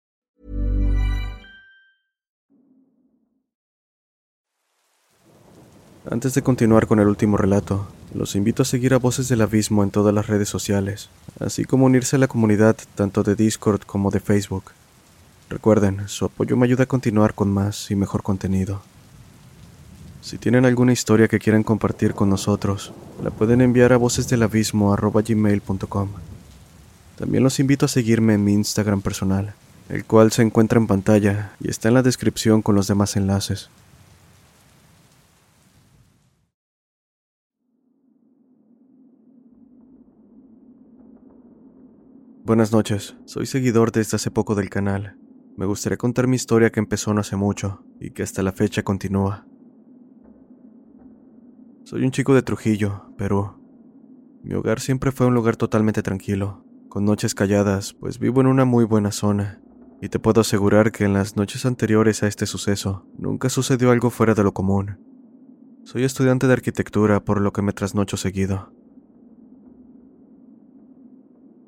Antes 6.09 6.33
de 6.33 6.41
continuar 6.41 6.85
con 6.85 6.99
el 6.99 7.07
último 7.07 7.37
relato, 7.37 7.87
los 8.13 8.35
invito 8.35 8.63
a 8.63 8.65
seguir 8.65 8.93
a 8.93 8.97
Voces 8.97 9.29
del 9.29 9.41
Abismo 9.41 9.83
en 9.83 9.91
todas 9.91 10.13
las 10.13 10.27
redes 10.27 10.49
sociales, 10.49 11.09
así 11.39 11.63
como 11.63 11.85
unirse 11.85 12.17
a 12.17 12.19
la 12.19 12.27
comunidad 12.27 12.75
tanto 12.95 13.23
de 13.23 13.35
Discord 13.35 13.83
como 13.83 14.11
de 14.11 14.19
Facebook. 14.19 14.73
Recuerden, 15.53 16.07
su 16.07 16.25
apoyo 16.25 16.57
me 16.57 16.65
ayuda 16.65 16.85
a 16.85 16.87
continuar 16.87 17.35
con 17.35 17.53
más 17.53 17.91
y 17.91 17.95
mejor 17.95 18.23
contenido. 18.23 18.81
Si 20.19 20.39
tienen 20.39 20.65
alguna 20.65 20.93
historia 20.93 21.27
que 21.27 21.37
quieran 21.37 21.61
compartir 21.61 22.15
con 22.15 22.27
nosotros, 22.27 22.91
la 23.23 23.29
pueden 23.29 23.61
enviar 23.61 23.93
a 23.93 23.97
vocesdelabismo.gmail.com. 23.97 26.09
También 27.19 27.43
los 27.43 27.59
invito 27.59 27.85
a 27.85 27.87
seguirme 27.87 28.33
en 28.33 28.43
mi 28.43 28.53
Instagram 28.53 29.01
personal, 29.01 29.53
el 29.89 30.05
cual 30.05 30.31
se 30.31 30.41
encuentra 30.41 30.79
en 30.79 30.87
pantalla 30.87 31.51
y 31.59 31.69
está 31.69 31.89
en 31.89 31.93
la 31.93 32.01
descripción 32.01 32.63
con 32.63 32.73
los 32.73 32.87
demás 32.87 33.15
enlaces. 33.15 33.69
Buenas 42.43 42.71
noches, 42.71 43.13
soy 43.25 43.45
seguidor 43.45 43.91
desde 43.91 44.15
hace 44.15 44.31
poco 44.31 44.55
del 44.55 44.71
canal. 44.71 45.15
Me 45.55 45.67
gustaría 45.67 45.97
contar 45.97 46.27
mi 46.27 46.35
historia 46.35 46.71
que 46.71 46.79
empezó 46.79 47.13
no 47.13 47.21
hace 47.21 47.35
mucho 47.35 47.85
y 47.99 48.09
que 48.09 48.23
hasta 48.23 48.41
la 48.41 48.51
fecha 48.51 48.81
continúa. 48.83 49.45
Soy 51.83 52.03
un 52.03 52.11
chico 52.11 52.33
de 52.33 52.41
Trujillo, 52.41 53.13
Perú. 53.17 53.51
Mi 54.41 54.55
hogar 54.55 54.79
siempre 54.79 55.11
fue 55.11 55.27
un 55.27 55.35
lugar 55.35 55.55
totalmente 55.55 56.01
tranquilo, 56.01 56.65
con 56.89 57.05
noches 57.05 57.35
calladas, 57.35 57.93
pues 57.93 58.17
vivo 58.17 58.41
en 58.41 58.47
una 58.47 58.65
muy 58.65 58.83
buena 58.83 59.11
zona, 59.11 59.61
y 60.01 60.09
te 60.09 60.17
puedo 60.19 60.41
asegurar 60.41 60.91
que 60.91 61.05
en 61.05 61.13
las 61.13 61.37
noches 61.37 61.65
anteriores 61.65 62.23
a 62.23 62.27
este 62.27 62.45
suceso 62.47 63.05
nunca 63.17 63.49
sucedió 63.49 63.91
algo 63.91 64.09
fuera 64.09 64.33
de 64.33 64.43
lo 64.43 64.53
común. 64.53 64.97
Soy 65.83 66.03
estudiante 66.03 66.47
de 66.47 66.53
arquitectura, 66.53 67.23
por 67.23 67.41
lo 67.41 67.53
que 67.53 67.61
me 67.61 67.73
trasnocho 67.73 68.17
seguido. 68.17 68.73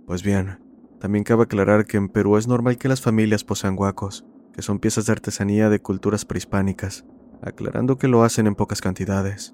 Pues 0.07 0.23
bien, 0.23 0.59
también 1.05 1.23
cabe 1.23 1.43
aclarar 1.43 1.85
que 1.85 1.97
en 1.97 2.09
Perú 2.09 2.35
es 2.35 2.47
normal 2.47 2.79
que 2.79 2.87
las 2.87 2.99
familias 2.99 3.43
posean 3.43 3.75
guacos, 3.75 4.25
que 4.53 4.63
son 4.63 4.79
piezas 4.79 5.05
de 5.05 5.11
artesanía 5.11 5.69
de 5.69 5.79
culturas 5.79 6.25
prehispánicas, 6.25 7.05
aclarando 7.43 7.99
que 7.99 8.07
lo 8.07 8.23
hacen 8.23 8.47
en 8.47 8.55
pocas 8.55 8.81
cantidades. 8.81 9.53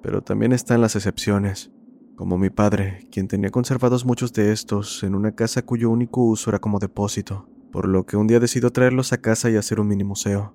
Pero 0.00 0.22
también 0.22 0.52
están 0.52 0.80
las 0.80 0.94
excepciones, 0.94 1.72
como 2.14 2.38
mi 2.38 2.48
padre, 2.48 3.08
quien 3.10 3.26
tenía 3.26 3.50
conservados 3.50 4.04
muchos 4.04 4.32
de 4.32 4.52
estos 4.52 5.02
en 5.02 5.16
una 5.16 5.32
casa 5.32 5.62
cuyo 5.62 5.90
único 5.90 6.22
uso 6.22 6.50
era 6.50 6.60
como 6.60 6.78
depósito, 6.78 7.48
por 7.72 7.88
lo 7.88 8.06
que 8.06 8.16
un 8.16 8.28
día 8.28 8.38
decidió 8.38 8.70
traerlos 8.70 9.12
a 9.12 9.20
casa 9.20 9.50
y 9.50 9.56
hacer 9.56 9.80
un 9.80 9.88
mini 9.88 10.04
museo. 10.04 10.54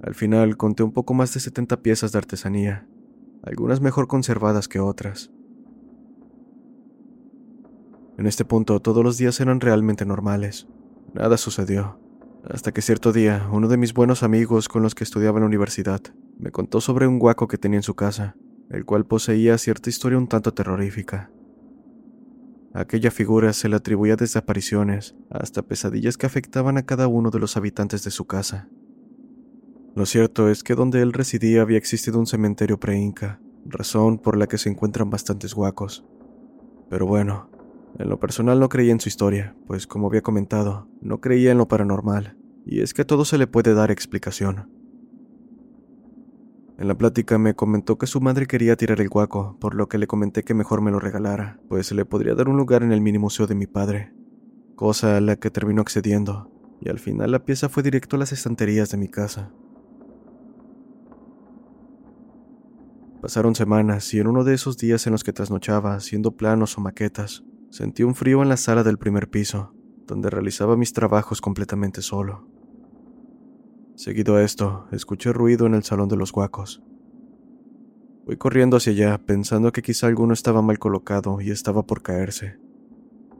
Al 0.00 0.14
final 0.14 0.56
conté 0.56 0.84
un 0.84 0.92
poco 0.92 1.12
más 1.12 1.34
de 1.34 1.40
70 1.40 1.82
piezas 1.82 2.12
de 2.12 2.18
artesanía, 2.18 2.86
algunas 3.42 3.80
mejor 3.80 4.06
conservadas 4.06 4.68
que 4.68 4.78
otras. 4.78 5.32
En 8.18 8.26
este 8.26 8.44
punto 8.44 8.80
todos 8.80 9.02
los 9.02 9.16
días 9.16 9.40
eran 9.40 9.60
realmente 9.60 10.04
normales. 10.04 10.68
Nada 11.14 11.36
sucedió. 11.36 11.98
Hasta 12.44 12.72
que 12.72 12.82
cierto 12.82 13.12
día, 13.12 13.48
uno 13.52 13.68
de 13.68 13.76
mis 13.76 13.94
buenos 13.94 14.22
amigos 14.22 14.68
con 14.68 14.82
los 14.82 14.94
que 14.94 15.04
estudiaba 15.04 15.38
en 15.38 15.42
la 15.42 15.46
universidad 15.46 16.00
me 16.38 16.50
contó 16.50 16.80
sobre 16.80 17.06
un 17.06 17.18
guaco 17.18 17.46
que 17.46 17.56
tenía 17.56 17.78
en 17.78 17.84
su 17.84 17.94
casa, 17.94 18.36
el 18.68 18.84
cual 18.84 19.06
poseía 19.06 19.56
cierta 19.58 19.90
historia 19.90 20.18
un 20.18 20.26
tanto 20.26 20.52
terrorífica. 20.52 21.30
aquella 22.74 23.10
figura 23.10 23.52
se 23.52 23.68
le 23.68 23.76
atribuía 23.76 24.16
desde 24.16 24.38
apariciones 24.38 25.14
hasta 25.30 25.62
pesadillas 25.62 26.16
que 26.16 26.24
afectaban 26.26 26.78
a 26.78 26.82
cada 26.82 27.06
uno 27.06 27.30
de 27.30 27.38
los 27.38 27.56
habitantes 27.56 28.02
de 28.02 28.10
su 28.10 28.24
casa. 28.26 28.68
Lo 29.94 30.06
cierto 30.06 30.48
es 30.48 30.64
que 30.64 30.74
donde 30.74 31.02
él 31.02 31.12
residía 31.12 31.60
había 31.60 31.76
existido 31.76 32.18
un 32.18 32.26
cementerio 32.26 32.80
pre-inca, 32.80 33.40
razón 33.66 34.18
por 34.18 34.38
la 34.38 34.46
que 34.46 34.56
se 34.56 34.70
encuentran 34.70 35.10
bastantes 35.10 35.54
guacos. 35.54 36.04
Pero 36.88 37.06
bueno, 37.06 37.50
en 37.98 38.08
lo 38.08 38.18
personal 38.18 38.58
no 38.58 38.68
creía 38.68 38.92
en 38.92 39.00
su 39.00 39.08
historia, 39.08 39.54
pues 39.66 39.86
como 39.86 40.06
había 40.06 40.22
comentado, 40.22 40.88
no 41.00 41.20
creía 41.20 41.52
en 41.52 41.58
lo 41.58 41.68
paranormal, 41.68 42.36
y 42.64 42.80
es 42.80 42.94
que 42.94 43.02
a 43.02 43.06
todo 43.06 43.24
se 43.24 43.38
le 43.38 43.46
puede 43.46 43.74
dar 43.74 43.90
explicación. 43.90 44.70
En 46.78 46.88
la 46.88 46.96
plática 46.96 47.38
me 47.38 47.54
comentó 47.54 47.98
que 47.98 48.06
su 48.06 48.20
madre 48.20 48.46
quería 48.46 48.76
tirar 48.76 49.00
el 49.00 49.08
guaco, 49.08 49.56
por 49.60 49.74
lo 49.74 49.88
que 49.88 49.98
le 49.98 50.06
comenté 50.06 50.42
que 50.42 50.54
mejor 50.54 50.80
me 50.80 50.90
lo 50.90 50.98
regalara, 50.98 51.60
pues 51.68 51.86
se 51.86 51.94
le 51.94 52.04
podría 52.04 52.34
dar 52.34 52.48
un 52.48 52.56
lugar 52.56 52.82
en 52.82 52.92
el 52.92 53.00
mini 53.00 53.18
museo 53.18 53.46
de 53.46 53.54
mi 53.54 53.66
padre, 53.66 54.12
cosa 54.74 55.18
a 55.18 55.20
la 55.20 55.36
que 55.36 55.50
terminó 55.50 55.82
accediendo, 55.82 56.50
y 56.80 56.88
al 56.88 56.98
final 56.98 57.30
la 57.30 57.44
pieza 57.44 57.68
fue 57.68 57.82
directo 57.82 58.16
a 58.16 58.18
las 58.18 58.32
estanterías 58.32 58.90
de 58.90 58.96
mi 58.96 59.08
casa. 59.08 59.52
Pasaron 63.20 63.54
semanas 63.54 64.12
y 64.14 64.18
en 64.18 64.26
uno 64.26 64.42
de 64.42 64.54
esos 64.54 64.78
días 64.78 65.06
en 65.06 65.12
los 65.12 65.22
que 65.22 65.32
trasnochaba 65.32 65.94
haciendo 65.94 66.32
planos 66.32 66.76
o 66.76 66.80
maquetas, 66.80 67.44
sentí 67.72 68.02
un 68.02 68.14
frío 68.14 68.42
en 68.42 68.50
la 68.50 68.58
sala 68.58 68.84
del 68.84 68.98
primer 68.98 69.30
piso, 69.30 69.72
donde 70.06 70.28
realizaba 70.28 70.76
mis 70.76 70.92
trabajos 70.92 71.40
completamente 71.40 72.02
solo. 72.02 72.46
Seguido 73.96 74.36
a 74.36 74.42
esto, 74.42 74.86
escuché 74.92 75.32
ruido 75.32 75.64
en 75.66 75.72
el 75.74 75.82
salón 75.82 76.10
de 76.10 76.16
los 76.16 76.32
guacos. 76.32 76.82
Fui 78.26 78.36
corriendo 78.36 78.76
hacia 78.76 78.92
allá, 78.92 79.18
pensando 79.24 79.72
que 79.72 79.80
quizá 79.80 80.06
alguno 80.06 80.34
estaba 80.34 80.60
mal 80.60 80.78
colocado 80.78 81.40
y 81.40 81.50
estaba 81.50 81.86
por 81.86 82.02
caerse. 82.02 82.58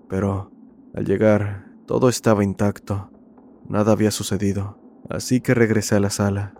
Pero, 0.09 0.51
al 0.95 1.05
llegar, 1.05 1.71
todo 1.87 2.09
estaba 2.09 2.43
intacto. 2.43 3.11
Nada 3.69 3.93
había 3.93 4.11
sucedido, 4.11 4.79
así 5.11 5.43
que 5.43 5.53
regresé 5.53 5.97
a 5.97 6.01
la 6.01 6.11
sala. 6.11 6.55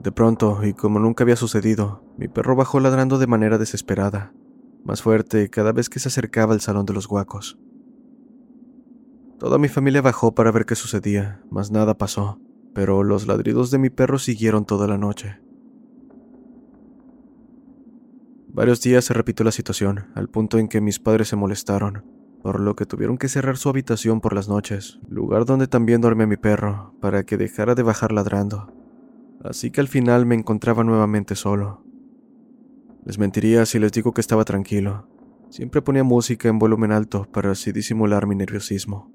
De 0.00 0.10
pronto, 0.10 0.64
y 0.64 0.74
como 0.74 0.98
nunca 0.98 1.22
había 1.22 1.36
sucedido, 1.36 2.02
mi 2.18 2.26
perro 2.26 2.56
bajó 2.56 2.80
ladrando 2.80 3.18
de 3.18 3.28
manera 3.28 3.56
desesperada, 3.56 4.32
más 4.84 5.02
fuerte 5.02 5.48
cada 5.50 5.72
vez 5.72 5.88
que 5.88 5.98
se 5.98 6.08
acercaba 6.08 6.54
al 6.54 6.60
salón 6.60 6.86
de 6.86 6.92
los 6.92 7.06
guacos. 7.06 7.58
Toda 9.38 9.58
mi 9.58 9.68
familia 9.68 10.02
bajó 10.02 10.34
para 10.34 10.52
ver 10.52 10.66
qué 10.66 10.74
sucedía, 10.74 11.42
mas 11.50 11.70
nada 11.70 11.96
pasó, 11.96 12.38
pero 12.74 13.02
los 13.02 13.26
ladridos 13.26 13.70
de 13.70 13.78
mi 13.78 13.90
perro 13.90 14.18
siguieron 14.18 14.64
toda 14.64 14.86
la 14.86 14.98
noche. 14.98 15.40
Varios 18.48 18.80
días 18.80 19.04
se 19.04 19.14
repitió 19.14 19.44
la 19.44 19.52
situación, 19.52 20.10
al 20.14 20.28
punto 20.28 20.58
en 20.58 20.68
que 20.68 20.80
mis 20.80 20.98
padres 20.98 21.28
se 21.28 21.36
molestaron, 21.36 22.04
por 22.42 22.60
lo 22.60 22.74
que 22.74 22.84
tuvieron 22.84 23.16
que 23.16 23.28
cerrar 23.28 23.56
su 23.56 23.68
habitación 23.68 24.20
por 24.20 24.34
las 24.34 24.48
noches, 24.48 24.98
lugar 25.08 25.44
donde 25.44 25.68
también 25.68 26.00
dormía 26.00 26.26
mi 26.26 26.36
perro, 26.36 26.94
para 27.00 27.22
que 27.24 27.36
dejara 27.36 27.74
de 27.74 27.82
bajar 27.82 28.12
ladrando 28.12 28.80
así 29.44 29.70
que 29.70 29.80
al 29.80 29.88
final 29.88 30.26
me 30.26 30.34
encontraba 30.34 30.84
nuevamente 30.84 31.34
solo. 31.34 31.82
Les 33.04 33.18
mentiría 33.18 33.64
si 33.66 33.78
les 33.78 33.92
digo 33.92 34.12
que 34.12 34.20
estaba 34.20 34.44
tranquilo. 34.44 35.08
Siempre 35.48 35.82
ponía 35.82 36.04
música 36.04 36.48
en 36.48 36.58
volumen 36.58 36.92
alto 36.92 37.26
para 37.32 37.50
así 37.50 37.72
disimular 37.72 38.26
mi 38.26 38.36
nerviosismo. 38.36 39.10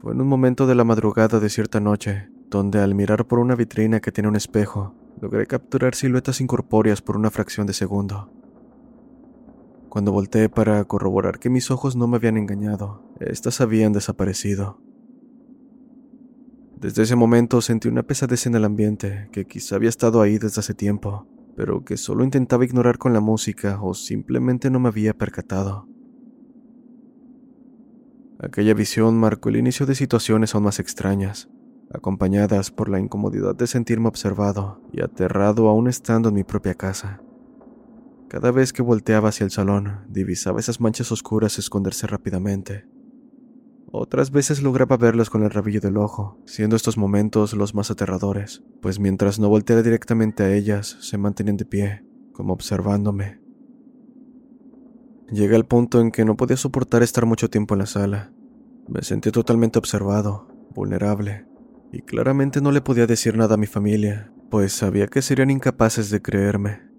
Fue 0.00 0.12
en 0.12 0.20
un 0.20 0.28
momento 0.28 0.66
de 0.66 0.74
la 0.74 0.84
madrugada 0.84 1.40
de 1.40 1.48
cierta 1.48 1.78
noche, 1.78 2.28
donde 2.48 2.80
al 2.80 2.94
mirar 2.94 3.26
por 3.26 3.38
una 3.38 3.54
vitrina 3.54 4.00
que 4.00 4.12
tenía 4.12 4.28
un 4.28 4.36
espejo, 4.36 4.94
logré 5.20 5.46
capturar 5.46 5.94
siluetas 5.94 6.40
incorpóreas 6.40 7.02
por 7.02 7.16
una 7.16 7.30
fracción 7.30 7.66
de 7.66 7.74
segundo. 7.74 8.30
Cuando 9.88 10.12
volteé 10.12 10.48
para 10.48 10.84
corroborar 10.84 11.38
que 11.38 11.50
mis 11.50 11.70
ojos 11.70 11.96
no 11.96 12.06
me 12.06 12.16
habían 12.16 12.36
engañado, 12.36 13.02
éstas 13.20 13.60
habían 13.60 13.92
desaparecido. 13.92 14.80
Desde 16.80 17.02
ese 17.02 17.14
momento 17.14 17.60
sentí 17.60 17.88
una 17.88 18.02
pesadez 18.02 18.46
en 18.46 18.54
el 18.54 18.64
ambiente 18.64 19.28
que 19.32 19.44
quizá 19.44 19.76
había 19.76 19.90
estado 19.90 20.22
ahí 20.22 20.38
desde 20.38 20.60
hace 20.60 20.72
tiempo, 20.72 21.26
pero 21.54 21.84
que 21.84 21.98
solo 21.98 22.24
intentaba 22.24 22.64
ignorar 22.64 22.96
con 22.96 23.12
la 23.12 23.20
música 23.20 23.78
o 23.82 23.92
simplemente 23.92 24.70
no 24.70 24.80
me 24.80 24.88
había 24.88 25.12
percatado. 25.12 25.86
Aquella 28.38 28.72
visión 28.72 29.18
marcó 29.18 29.50
el 29.50 29.56
inicio 29.56 29.84
de 29.84 29.94
situaciones 29.94 30.54
aún 30.54 30.64
más 30.64 30.78
extrañas, 30.78 31.50
acompañadas 31.92 32.70
por 32.70 32.88
la 32.88 32.98
incomodidad 32.98 33.54
de 33.54 33.66
sentirme 33.66 34.08
observado 34.08 34.80
y 34.90 35.02
aterrado 35.02 35.68
aún 35.68 35.86
estando 35.86 36.30
en 36.30 36.36
mi 36.36 36.44
propia 36.44 36.72
casa. 36.74 37.20
Cada 38.28 38.52
vez 38.52 38.72
que 38.72 38.80
volteaba 38.80 39.28
hacia 39.28 39.44
el 39.44 39.50
salón, 39.50 40.06
divisaba 40.08 40.60
esas 40.60 40.80
manchas 40.80 41.12
oscuras 41.12 41.58
esconderse 41.58 42.06
rápidamente, 42.06 42.86
otras 43.92 44.30
veces 44.30 44.62
lograba 44.62 44.96
verlas 44.96 45.30
con 45.30 45.42
el 45.42 45.50
rabillo 45.50 45.80
del 45.80 45.96
ojo, 45.96 46.38
siendo 46.46 46.76
estos 46.76 46.96
momentos 46.96 47.54
los 47.54 47.74
más 47.74 47.90
aterradores, 47.90 48.62
pues 48.80 48.98
mientras 49.00 49.38
no 49.38 49.48
volteara 49.48 49.82
directamente 49.82 50.42
a 50.42 50.54
ellas, 50.54 50.96
se 51.00 51.18
mantenían 51.18 51.56
de 51.56 51.64
pie, 51.64 52.04
como 52.32 52.52
observándome. 52.52 53.40
Llegué 55.30 55.56
al 55.56 55.66
punto 55.66 56.00
en 56.00 56.10
que 56.10 56.24
no 56.24 56.36
podía 56.36 56.56
soportar 56.56 57.02
estar 57.02 57.26
mucho 57.26 57.48
tiempo 57.48 57.74
en 57.74 57.78
la 57.80 57.86
sala. 57.86 58.32
Me 58.88 59.02
sentí 59.02 59.30
totalmente 59.30 59.78
observado, 59.78 60.48
vulnerable, 60.74 61.46
y 61.92 62.02
claramente 62.02 62.60
no 62.60 62.72
le 62.72 62.80
podía 62.80 63.06
decir 63.06 63.36
nada 63.36 63.54
a 63.54 63.58
mi 63.58 63.66
familia, 63.66 64.32
pues 64.50 64.72
sabía 64.72 65.06
que 65.06 65.22
serían 65.22 65.50
incapaces 65.50 66.10
de 66.10 66.20
creerme. 66.20 66.89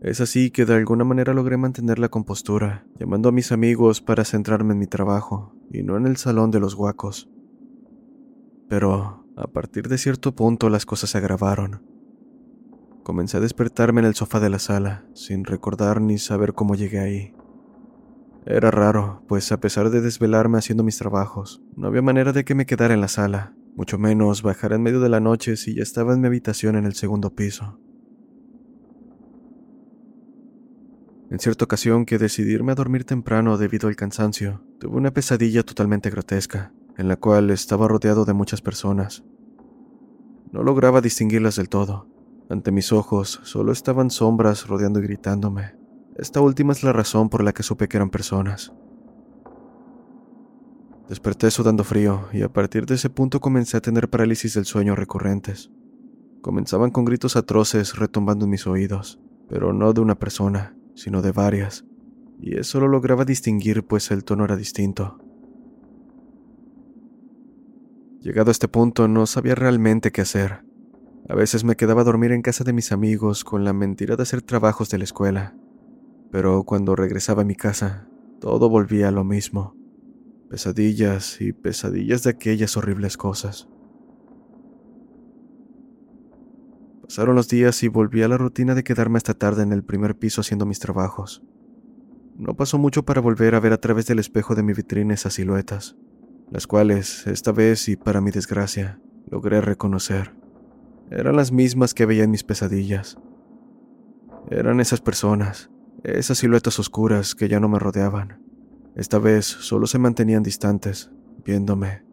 Es 0.00 0.22
así 0.22 0.50
que 0.50 0.64
de 0.64 0.74
alguna 0.74 1.04
manera 1.04 1.34
logré 1.34 1.58
mantener 1.58 1.98
la 1.98 2.08
compostura, 2.08 2.86
llamando 2.98 3.28
a 3.28 3.32
mis 3.32 3.52
amigos 3.52 4.00
para 4.00 4.24
centrarme 4.24 4.72
en 4.72 4.78
mi 4.78 4.86
trabajo 4.86 5.54
y 5.70 5.82
no 5.82 5.98
en 5.98 6.06
el 6.06 6.16
salón 6.16 6.50
de 6.50 6.58
los 6.58 6.74
guacos. 6.74 7.28
Pero 8.66 9.26
a 9.36 9.46
partir 9.48 9.88
de 9.88 9.98
cierto 9.98 10.34
punto 10.34 10.70
las 10.70 10.86
cosas 10.86 11.10
se 11.10 11.18
agravaron. 11.18 11.82
Comencé 13.02 13.36
a 13.36 13.40
despertarme 13.40 14.00
en 14.00 14.06
el 14.06 14.14
sofá 14.14 14.40
de 14.40 14.48
la 14.48 14.58
sala, 14.58 15.04
sin 15.12 15.44
recordar 15.44 16.00
ni 16.00 16.16
saber 16.16 16.54
cómo 16.54 16.76
llegué 16.76 17.00
ahí. 17.00 17.34
Era 18.46 18.70
raro, 18.70 19.22
pues 19.28 19.52
a 19.52 19.60
pesar 19.60 19.90
de 19.90 20.00
desvelarme 20.00 20.56
haciendo 20.56 20.82
mis 20.82 20.96
trabajos, 20.96 21.62
no 21.76 21.88
había 21.88 22.00
manera 22.00 22.32
de 22.32 22.44
que 22.44 22.54
me 22.54 22.64
quedara 22.64 22.94
en 22.94 23.02
la 23.02 23.08
sala, 23.08 23.54
mucho 23.76 23.98
menos 23.98 24.42
bajar 24.42 24.72
en 24.72 24.82
medio 24.82 25.00
de 25.00 25.10
la 25.10 25.20
noche 25.20 25.58
si 25.58 25.74
ya 25.74 25.82
estaba 25.82 26.14
en 26.14 26.22
mi 26.22 26.26
habitación 26.28 26.76
en 26.76 26.86
el 26.86 26.94
segundo 26.94 27.34
piso. 27.34 27.78
En 31.30 31.38
cierta 31.38 31.64
ocasión 31.64 32.06
que 32.06 32.18
decidirme 32.18 32.72
a 32.72 32.74
dormir 32.74 33.04
temprano 33.04 33.56
debido 33.56 33.86
al 33.86 33.94
cansancio, 33.94 34.64
tuve 34.80 34.96
una 34.96 35.12
pesadilla 35.12 35.62
totalmente 35.62 36.10
grotesca, 36.10 36.72
en 36.96 37.06
la 37.06 37.14
cual 37.14 37.50
estaba 37.50 37.86
rodeado 37.86 38.24
de 38.24 38.32
muchas 38.32 38.60
personas. 38.60 39.22
No 40.50 40.64
lograba 40.64 41.00
distinguirlas 41.00 41.54
del 41.54 41.68
todo. 41.68 42.08
Ante 42.48 42.72
mis 42.72 42.92
ojos 42.92 43.38
solo 43.44 43.70
estaban 43.70 44.10
sombras 44.10 44.66
rodeando 44.66 44.98
y 44.98 45.02
gritándome. 45.02 45.76
Esta 46.16 46.40
última 46.40 46.72
es 46.72 46.82
la 46.82 46.92
razón 46.92 47.28
por 47.28 47.44
la 47.44 47.52
que 47.52 47.62
supe 47.62 47.86
que 47.86 47.96
eran 47.96 48.10
personas. 48.10 48.72
Desperté 51.08 51.52
sudando 51.52 51.84
frío 51.84 52.24
y 52.32 52.42
a 52.42 52.52
partir 52.52 52.86
de 52.86 52.96
ese 52.96 53.08
punto 53.08 53.38
comencé 53.40 53.76
a 53.76 53.80
tener 53.80 54.10
parálisis 54.10 54.54
del 54.54 54.64
sueño 54.64 54.96
recurrentes. 54.96 55.70
Comenzaban 56.40 56.90
con 56.90 57.04
gritos 57.04 57.36
atroces 57.36 57.96
retumbando 57.96 58.46
en 58.46 58.50
mis 58.50 58.66
oídos, 58.66 59.20
pero 59.48 59.72
no 59.72 59.92
de 59.92 60.00
una 60.00 60.16
persona, 60.16 60.74
sino 61.00 61.22
de 61.22 61.32
varias, 61.32 61.86
y 62.38 62.58
eso 62.58 62.78
lo 62.78 62.86
lograba 62.86 63.24
distinguir 63.24 63.86
pues 63.86 64.10
el 64.10 64.22
tono 64.22 64.44
era 64.44 64.56
distinto. 64.56 65.18
Llegado 68.20 68.50
a 68.50 68.52
este 68.52 68.68
punto 68.68 69.08
no 69.08 69.24
sabía 69.24 69.54
realmente 69.54 70.12
qué 70.12 70.20
hacer. 70.20 70.62
A 71.26 71.34
veces 71.34 71.64
me 71.64 71.76
quedaba 71.76 72.02
a 72.02 72.04
dormir 72.04 72.32
en 72.32 72.42
casa 72.42 72.64
de 72.64 72.74
mis 72.74 72.92
amigos 72.92 73.44
con 73.44 73.64
la 73.64 73.72
mentira 73.72 74.16
de 74.16 74.24
hacer 74.24 74.42
trabajos 74.42 74.90
de 74.90 74.98
la 74.98 75.04
escuela, 75.04 75.56
pero 76.30 76.64
cuando 76.64 76.94
regresaba 76.94 77.42
a 77.42 77.46
mi 77.46 77.54
casa, 77.54 78.06
todo 78.38 78.68
volvía 78.68 79.08
a 79.08 79.12
lo 79.12 79.24
mismo. 79.24 79.74
Pesadillas 80.50 81.40
y 81.40 81.54
pesadillas 81.54 82.24
de 82.24 82.30
aquellas 82.30 82.76
horribles 82.76 83.16
cosas. 83.16 83.70
Pasaron 87.10 87.34
los 87.34 87.48
días 87.48 87.82
y 87.82 87.88
volví 87.88 88.22
a 88.22 88.28
la 88.28 88.38
rutina 88.38 88.76
de 88.76 88.84
quedarme 88.84 89.16
hasta 89.16 89.34
tarde 89.34 89.64
en 89.64 89.72
el 89.72 89.82
primer 89.82 90.16
piso 90.16 90.42
haciendo 90.42 90.64
mis 90.64 90.78
trabajos. 90.78 91.42
No 92.36 92.54
pasó 92.54 92.78
mucho 92.78 93.04
para 93.04 93.20
volver 93.20 93.56
a 93.56 93.60
ver 93.60 93.72
a 93.72 93.80
través 93.80 94.06
del 94.06 94.20
espejo 94.20 94.54
de 94.54 94.62
mi 94.62 94.74
vitrina 94.74 95.14
esas 95.14 95.34
siluetas, 95.34 95.96
las 96.52 96.68
cuales, 96.68 97.26
esta 97.26 97.50
vez 97.50 97.88
y 97.88 97.96
para 97.96 98.20
mi 98.20 98.30
desgracia, 98.30 99.00
logré 99.28 99.60
reconocer. 99.60 100.36
Eran 101.10 101.34
las 101.34 101.50
mismas 101.50 101.94
que 101.94 102.06
veía 102.06 102.22
en 102.22 102.30
mis 102.30 102.44
pesadillas. 102.44 103.18
Eran 104.48 104.78
esas 104.78 105.00
personas, 105.00 105.68
esas 106.04 106.38
siluetas 106.38 106.78
oscuras 106.78 107.34
que 107.34 107.48
ya 107.48 107.58
no 107.58 107.68
me 107.68 107.80
rodeaban. 107.80 108.40
Esta 108.94 109.18
vez 109.18 109.46
solo 109.46 109.88
se 109.88 109.98
mantenían 109.98 110.44
distantes, 110.44 111.10
viéndome. 111.44 112.04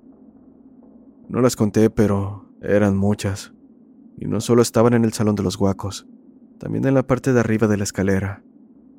No 1.30 1.40
las 1.42 1.56
conté, 1.56 1.92
pero 1.92 2.50
eran 2.64 2.98
muchas. 2.98 3.54
Y 4.18 4.26
no 4.26 4.42
solo 4.42 4.62
estaban 4.62 4.94
en 4.94 5.06
el 5.06 5.14
salón 5.14 5.36
de 5.36 5.44
los 5.44 5.58
guacos, 5.58 6.08
también 6.58 6.86
en 6.86 6.96
la 6.96 7.06
parte 7.06 7.34
de 7.34 7.40
arriba 7.40 7.68
de 7.68 7.78
la 7.78 7.84
escalera, 7.84 8.44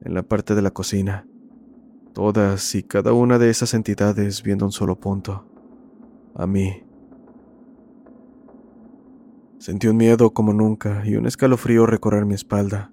en 0.03 0.15
la 0.15 0.23
parte 0.23 0.55
de 0.55 0.63
la 0.63 0.71
cocina. 0.71 1.27
Todas 2.15 2.75
y 2.75 2.83
cada 2.83 3.13
una 3.13 3.39
de 3.39 3.51
esas 3.51 3.75
entidades 3.75 4.43
viendo 4.43 4.65
un 4.65 4.73
solo 4.73 4.99
punto. 4.99 5.45
A 6.35 6.47
mí. 6.47 6.85
Sentí 9.59 9.89
un 9.89 9.97
miedo 9.97 10.33
como 10.33 10.53
nunca 10.53 11.03
y 11.05 11.17
un 11.17 11.27
escalofrío 11.27 11.85
recorrer 11.85 12.25
mi 12.25 12.35
espalda. 12.35 12.93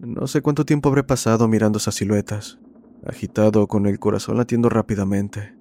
No 0.00 0.26
sé 0.26 0.42
cuánto 0.42 0.64
tiempo 0.64 0.88
habré 0.88 1.04
pasado 1.04 1.48
mirando 1.48 1.78
esas 1.78 1.94
siluetas, 1.94 2.58
agitado 3.06 3.66
con 3.68 3.86
el 3.86 3.98
corazón 3.98 4.36
latiendo 4.36 4.68
rápidamente. 4.68 5.56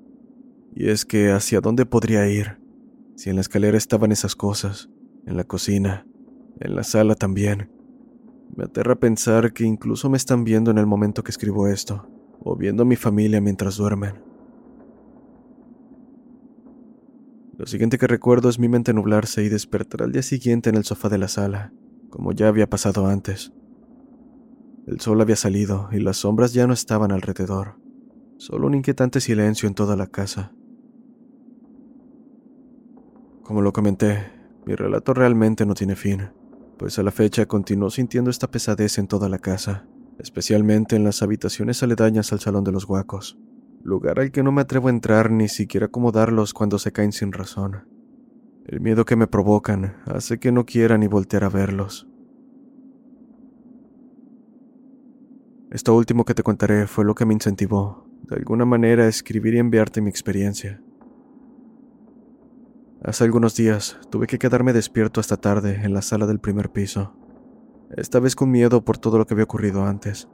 Y 0.74 0.89
es 0.89 1.06
que 1.06 1.32
hacia 1.32 1.62
dónde 1.62 1.86
podría 1.86 2.28
ir 2.28 2.60
si 3.15 3.30
en 3.30 3.36
la 3.36 3.41
escalera 3.41 3.78
estaban 3.78 4.12
esas 4.12 4.36
cosas, 4.36 4.89
en 5.25 5.38
la 5.38 5.43
cocina, 5.43 6.05
en 6.59 6.75
la 6.75 6.83
sala 6.83 7.15
también. 7.15 7.69
Me 8.55 8.65
aterra 8.65 8.95
pensar 8.95 9.53
que 9.53 9.63
incluso 9.63 10.09
me 10.09 10.17
están 10.17 10.43
viendo 10.43 10.71
en 10.71 10.77
el 10.77 10.85
momento 10.85 11.23
que 11.23 11.31
escribo 11.31 11.67
esto, 11.67 12.07
o 12.39 12.55
viendo 12.55 12.83
a 12.83 12.85
mi 12.85 12.95
familia 12.95 13.41
mientras 13.41 13.77
duermen. 13.77 14.23
Lo 17.57 17.65
siguiente 17.65 17.97
que 17.97 18.07
recuerdo 18.07 18.49
es 18.49 18.59
mi 18.59 18.67
mente 18.67 18.93
nublarse 18.93 19.43
y 19.43 19.49
despertar 19.49 20.03
al 20.03 20.11
día 20.11 20.21
siguiente 20.21 20.69
en 20.69 20.75
el 20.75 20.83
sofá 20.83 21.09
de 21.09 21.17
la 21.17 21.27
sala, 21.27 21.71
como 22.09 22.33
ya 22.33 22.49
había 22.49 22.69
pasado 22.69 23.07
antes. 23.07 23.53
El 24.85 24.99
sol 24.99 25.19
había 25.21 25.35
salido 25.35 25.89
y 25.91 25.99
las 25.99 26.17
sombras 26.17 26.53
ya 26.53 26.67
no 26.67 26.73
estaban 26.73 27.11
alrededor, 27.11 27.79
solo 28.38 28.67
un 28.67 28.75
inquietante 28.75 29.19
silencio 29.19 29.67
en 29.67 29.73
toda 29.73 29.95
la 29.95 30.07
casa. 30.07 30.53
Como 33.41 33.61
lo 33.61 33.73
comenté, 33.73 34.35
mi 34.65 34.75
relato 34.75 35.13
realmente 35.13 35.65
no 35.65 35.73
tiene 35.73 35.95
fin 35.95 36.30
pues 36.78 36.99
a 36.99 37.04
la 37.04 37.12
fecha 37.12 37.45
continuó 37.45 37.89
sintiendo 37.89 38.30
esta 38.30 38.49
pesadez 38.49 38.97
en 38.97 39.08
toda 39.08 39.30
la 39.30 39.39
casa, 39.39 39.88
especialmente 40.19 40.95
en 40.95 41.04
las 41.04 41.21
habitaciones 41.21 41.82
aledañas 41.84 42.34
al 42.34 42.39
salón 42.39 42.63
de 42.63 42.71
los 42.71 42.86
guacos, 42.86 43.38
lugar 43.84 44.19
al 44.19 44.32
que 44.32 44.43
no 44.43 44.51
me 44.51 44.62
atrevo 44.62 44.88
a 44.88 44.91
entrar 44.91 45.32
ni 45.32 45.47
siquiera 45.47 45.88
acomodarlos 45.88 46.54
cuando 46.54 46.80
se 46.80 46.91
caen 46.91 47.12
sin 47.12 47.32
razón. 47.32 47.88
El 48.65 48.82
miedo 48.82 49.06
que 49.06 49.15
me 49.15 49.28
provocan 49.28 49.97
hace 50.06 50.39
que 50.39 50.51
no 50.51 50.65
quiera 50.65 50.97
ni 50.97 51.08
voltear 51.08 51.43
a 51.43 51.49
verlos. 51.49 52.08
Esto 55.69 55.95
último 55.95 56.25
que 56.25 56.34
te 56.34 56.43
contaré 56.43 56.88
fue 56.88 57.06
lo 57.06 57.15
que 57.15 57.25
me 57.25 57.34
incentivó, 57.34 58.08
de 58.23 58.36
alguna 58.38 58.65
manera, 58.65 59.04
a 59.04 59.08
escribir 59.08 59.56
y 59.56 59.60
enviarte 59.60 60.01
mi 60.01 60.10
experiencia. 60.10 60.82
Hace 63.03 63.23
algunos 63.23 63.55
días 63.55 63.99
tuve 64.10 64.25
que 64.25 64.39
quedarme 64.39 64.73
despierto 64.73 65.19
hasta 65.19 65.38
tarde 65.38 65.81
en 65.84 65.93
la 65.93 66.01
sala 66.01 66.25
del 66.25 66.39
primer 66.39 66.71
piso, 66.71 67.13
esta 67.95 68.19
vez 68.19 68.36
con 68.36 68.49
miedo 68.49 68.84
por 68.84 68.97
todo 68.97 69.17
lo 69.17 69.27
que 69.27 69.34
había 69.34 69.43
ocurrido 69.43 69.86
antes. 69.86 70.27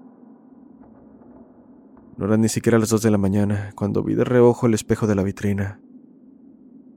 No 2.17 2.25
eran 2.25 2.41
ni 2.41 2.49
siquiera 2.49 2.77
las 2.77 2.89
dos 2.89 3.01
de 3.01 3.11
la 3.11 3.17
mañana 3.17 3.71
cuando 3.75 4.03
vi 4.03 4.13
de 4.13 4.23
reojo 4.23 4.67
el 4.67 4.73
espejo 4.73 5.07
de 5.07 5.15
la 5.15 5.23
vitrina. 5.23 5.81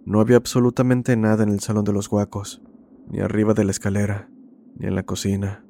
No 0.05 0.21
había 0.21 0.37
absolutamente 0.37 1.17
nada 1.17 1.45
en 1.45 1.49
el 1.49 1.61
salón 1.61 1.85
de 1.85 1.93
los 1.93 2.09
guacos, 2.09 2.63
ni 3.09 3.21
arriba 3.21 3.55
de 3.55 3.65
la 3.65 3.71
escalera, 3.71 4.29
ni 4.77 4.87
en 4.87 4.95
la 4.95 5.05
cocina. 5.05 5.65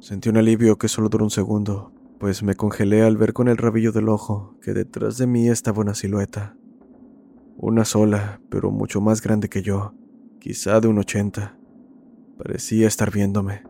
Sentí 0.00 0.28
un 0.28 0.36
alivio 0.36 0.78
que 0.78 0.88
solo 0.88 1.08
duró 1.08 1.24
un 1.24 1.30
segundo, 1.30 1.92
pues 2.18 2.42
me 2.42 2.56
congelé 2.56 3.02
al 3.02 3.16
ver 3.16 3.32
con 3.32 3.46
el 3.48 3.56
rabillo 3.56 3.92
del 3.92 4.08
ojo 4.08 4.58
que 4.60 4.74
detrás 4.74 5.16
de 5.16 5.28
mí 5.28 5.48
estaba 5.48 5.80
una 5.80 5.94
silueta. 5.94 6.57
Una 7.60 7.84
sola, 7.84 8.40
pero 8.50 8.70
mucho 8.70 9.00
más 9.00 9.20
grande 9.20 9.48
que 9.48 9.62
yo, 9.62 9.92
quizá 10.38 10.78
de 10.78 10.86
un 10.86 10.98
ochenta. 10.98 11.58
Parecía 12.38 12.86
estar 12.86 13.10
viéndome. 13.10 13.64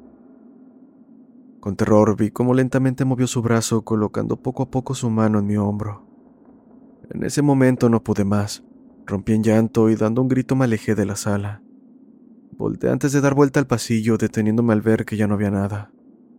Con 1.58 1.74
terror 1.74 2.14
vi 2.14 2.30
cómo 2.30 2.52
lentamente 2.52 3.06
movió 3.06 3.26
su 3.26 3.40
brazo 3.40 3.86
colocando 3.86 4.42
poco 4.42 4.64
a 4.64 4.70
poco 4.70 4.94
su 4.94 5.08
mano 5.08 5.38
en 5.38 5.46
mi 5.46 5.56
hombro. 5.56 6.06
En 7.08 7.24
ese 7.24 7.40
momento 7.40 7.88
no 7.88 8.04
pude 8.04 8.26
más. 8.26 8.62
Rompí 9.06 9.32
en 9.32 9.42
llanto 9.42 9.88
y 9.88 9.96
dando 9.96 10.20
un 10.20 10.28
grito 10.28 10.54
me 10.54 10.66
alejé 10.66 10.94
de 10.94 11.06
la 11.06 11.16
sala. 11.16 11.62
Volté 12.58 12.90
antes 12.90 13.12
de 13.12 13.22
dar 13.22 13.34
vuelta 13.34 13.58
al 13.58 13.66
pasillo, 13.66 14.18
deteniéndome 14.18 14.74
al 14.74 14.82
ver 14.82 15.06
que 15.06 15.16
ya 15.16 15.26
no 15.26 15.32
había 15.32 15.50
nada. 15.50 15.92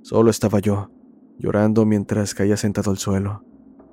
Solo 0.03 0.29
estaba 0.29 0.59
yo, 0.59 0.91
llorando 1.39 1.87
mientras 1.87 2.35
caía 2.35 2.57
sentado 2.57 2.91
al 2.91 2.99
suelo, 2.99 3.43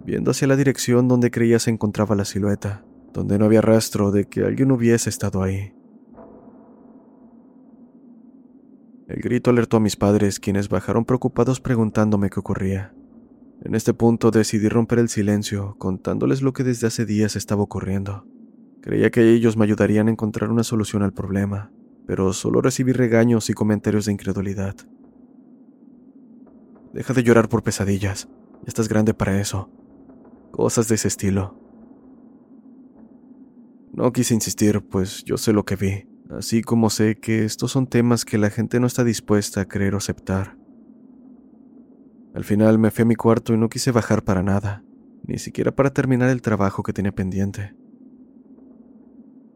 viendo 0.04 0.32
hacia 0.32 0.46
la 0.46 0.56
dirección 0.56 1.08
donde 1.08 1.30
creía 1.30 1.58
se 1.58 1.70
encontraba 1.70 2.14
la 2.14 2.26
silueta 2.26 2.84
donde 3.16 3.38
no 3.38 3.46
había 3.46 3.62
rastro 3.62 4.10
de 4.10 4.26
que 4.26 4.44
alguien 4.44 4.70
hubiese 4.70 5.08
estado 5.08 5.42
ahí. 5.42 5.72
El 9.08 9.22
grito 9.22 9.48
alertó 9.48 9.78
a 9.78 9.80
mis 9.80 9.96
padres, 9.96 10.38
quienes 10.38 10.68
bajaron 10.68 11.06
preocupados 11.06 11.60
preguntándome 11.60 12.28
qué 12.28 12.40
ocurría. 12.40 12.92
En 13.62 13.74
este 13.74 13.94
punto 13.94 14.30
decidí 14.30 14.68
romper 14.68 14.98
el 14.98 15.08
silencio, 15.08 15.76
contándoles 15.78 16.42
lo 16.42 16.52
que 16.52 16.62
desde 16.62 16.88
hace 16.88 17.06
días 17.06 17.36
estaba 17.36 17.62
ocurriendo. 17.62 18.26
Creía 18.82 19.10
que 19.10 19.32
ellos 19.32 19.56
me 19.56 19.64
ayudarían 19.64 20.08
a 20.08 20.10
encontrar 20.10 20.50
una 20.50 20.62
solución 20.62 21.02
al 21.02 21.14
problema, 21.14 21.72
pero 22.06 22.34
solo 22.34 22.60
recibí 22.60 22.92
regaños 22.92 23.48
y 23.48 23.54
comentarios 23.54 24.04
de 24.04 24.12
incredulidad. 24.12 24.76
Deja 26.92 27.14
de 27.14 27.22
llorar 27.22 27.48
por 27.48 27.62
pesadillas, 27.62 28.28
estás 28.66 28.88
grande 28.90 29.14
para 29.14 29.40
eso. 29.40 29.70
Cosas 30.50 30.88
de 30.88 30.96
ese 30.96 31.08
estilo. 31.08 31.65
No 33.96 34.12
quise 34.12 34.34
insistir, 34.34 34.86
pues 34.86 35.24
yo 35.24 35.38
sé 35.38 35.54
lo 35.54 35.64
que 35.64 35.74
vi, 35.74 36.06
así 36.28 36.60
como 36.60 36.90
sé 36.90 37.18
que 37.18 37.46
estos 37.46 37.72
son 37.72 37.86
temas 37.86 38.26
que 38.26 38.36
la 38.36 38.50
gente 38.50 38.78
no 38.78 38.86
está 38.86 39.04
dispuesta 39.04 39.62
a 39.62 39.64
creer 39.64 39.94
o 39.94 39.96
aceptar. 39.96 40.58
Al 42.34 42.44
final 42.44 42.78
me 42.78 42.90
fui 42.90 43.02
a 43.02 43.06
mi 43.06 43.14
cuarto 43.14 43.54
y 43.54 43.56
no 43.56 43.70
quise 43.70 43.92
bajar 43.92 44.22
para 44.22 44.42
nada, 44.42 44.84
ni 45.26 45.38
siquiera 45.38 45.74
para 45.74 45.94
terminar 45.94 46.28
el 46.28 46.42
trabajo 46.42 46.82
que 46.82 46.92
tenía 46.92 47.12
pendiente. 47.12 47.74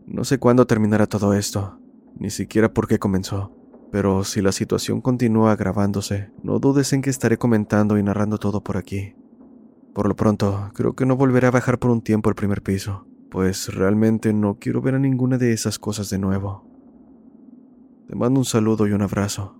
No 0.06 0.24
sé 0.24 0.38
cuándo 0.38 0.66
terminará 0.66 1.06
todo 1.06 1.34
esto, 1.34 1.78
ni 2.18 2.30
siquiera 2.30 2.72
por 2.72 2.88
qué 2.88 2.98
comenzó, 2.98 3.54
pero 3.92 4.24
si 4.24 4.40
la 4.40 4.52
situación 4.52 5.02
continúa 5.02 5.52
agravándose, 5.52 6.30
no 6.42 6.60
dudes 6.60 6.94
en 6.94 7.02
que 7.02 7.10
estaré 7.10 7.36
comentando 7.36 7.98
y 7.98 8.02
narrando 8.02 8.38
todo 8.38 8.64
por 8.64 8.78
aquí. 8.78 9.14
Por 9.92 10.08
lo 10.08 10.16
pronto, 10.16 10.70
creo 10.72 10.94
que 10.94 11.04
no 11.04 11.16
volveré 11.16 11.48
a 11.48 11.50
bajar 11.50 11.78
por 11.78 11.90
un 11.90 12.00
tiempo 12.00 12.30
al 12.30 12.36
primer 12.36 12.62
piso 12.62 13.09
pues 13.30 13.72
realmente 13.72 14.32
no 14.32 14.58
quiero 14.58 14.82
ver 14.82 14.96
a 14.96 14.98
ninguna 14.98 15.38
de 15.38 15.52
esas 15.52 15.78
cosas 15.78 16.10
de 16.10 16.18
nuevo. 16.18 16.64
Te 18.08 18.16
mando 18.16 18.40
un 18.40 18.44
saludo 18.44 18.88
y 18.88 18.92
un 18.92 19.02
abrazo. 19.02 19.59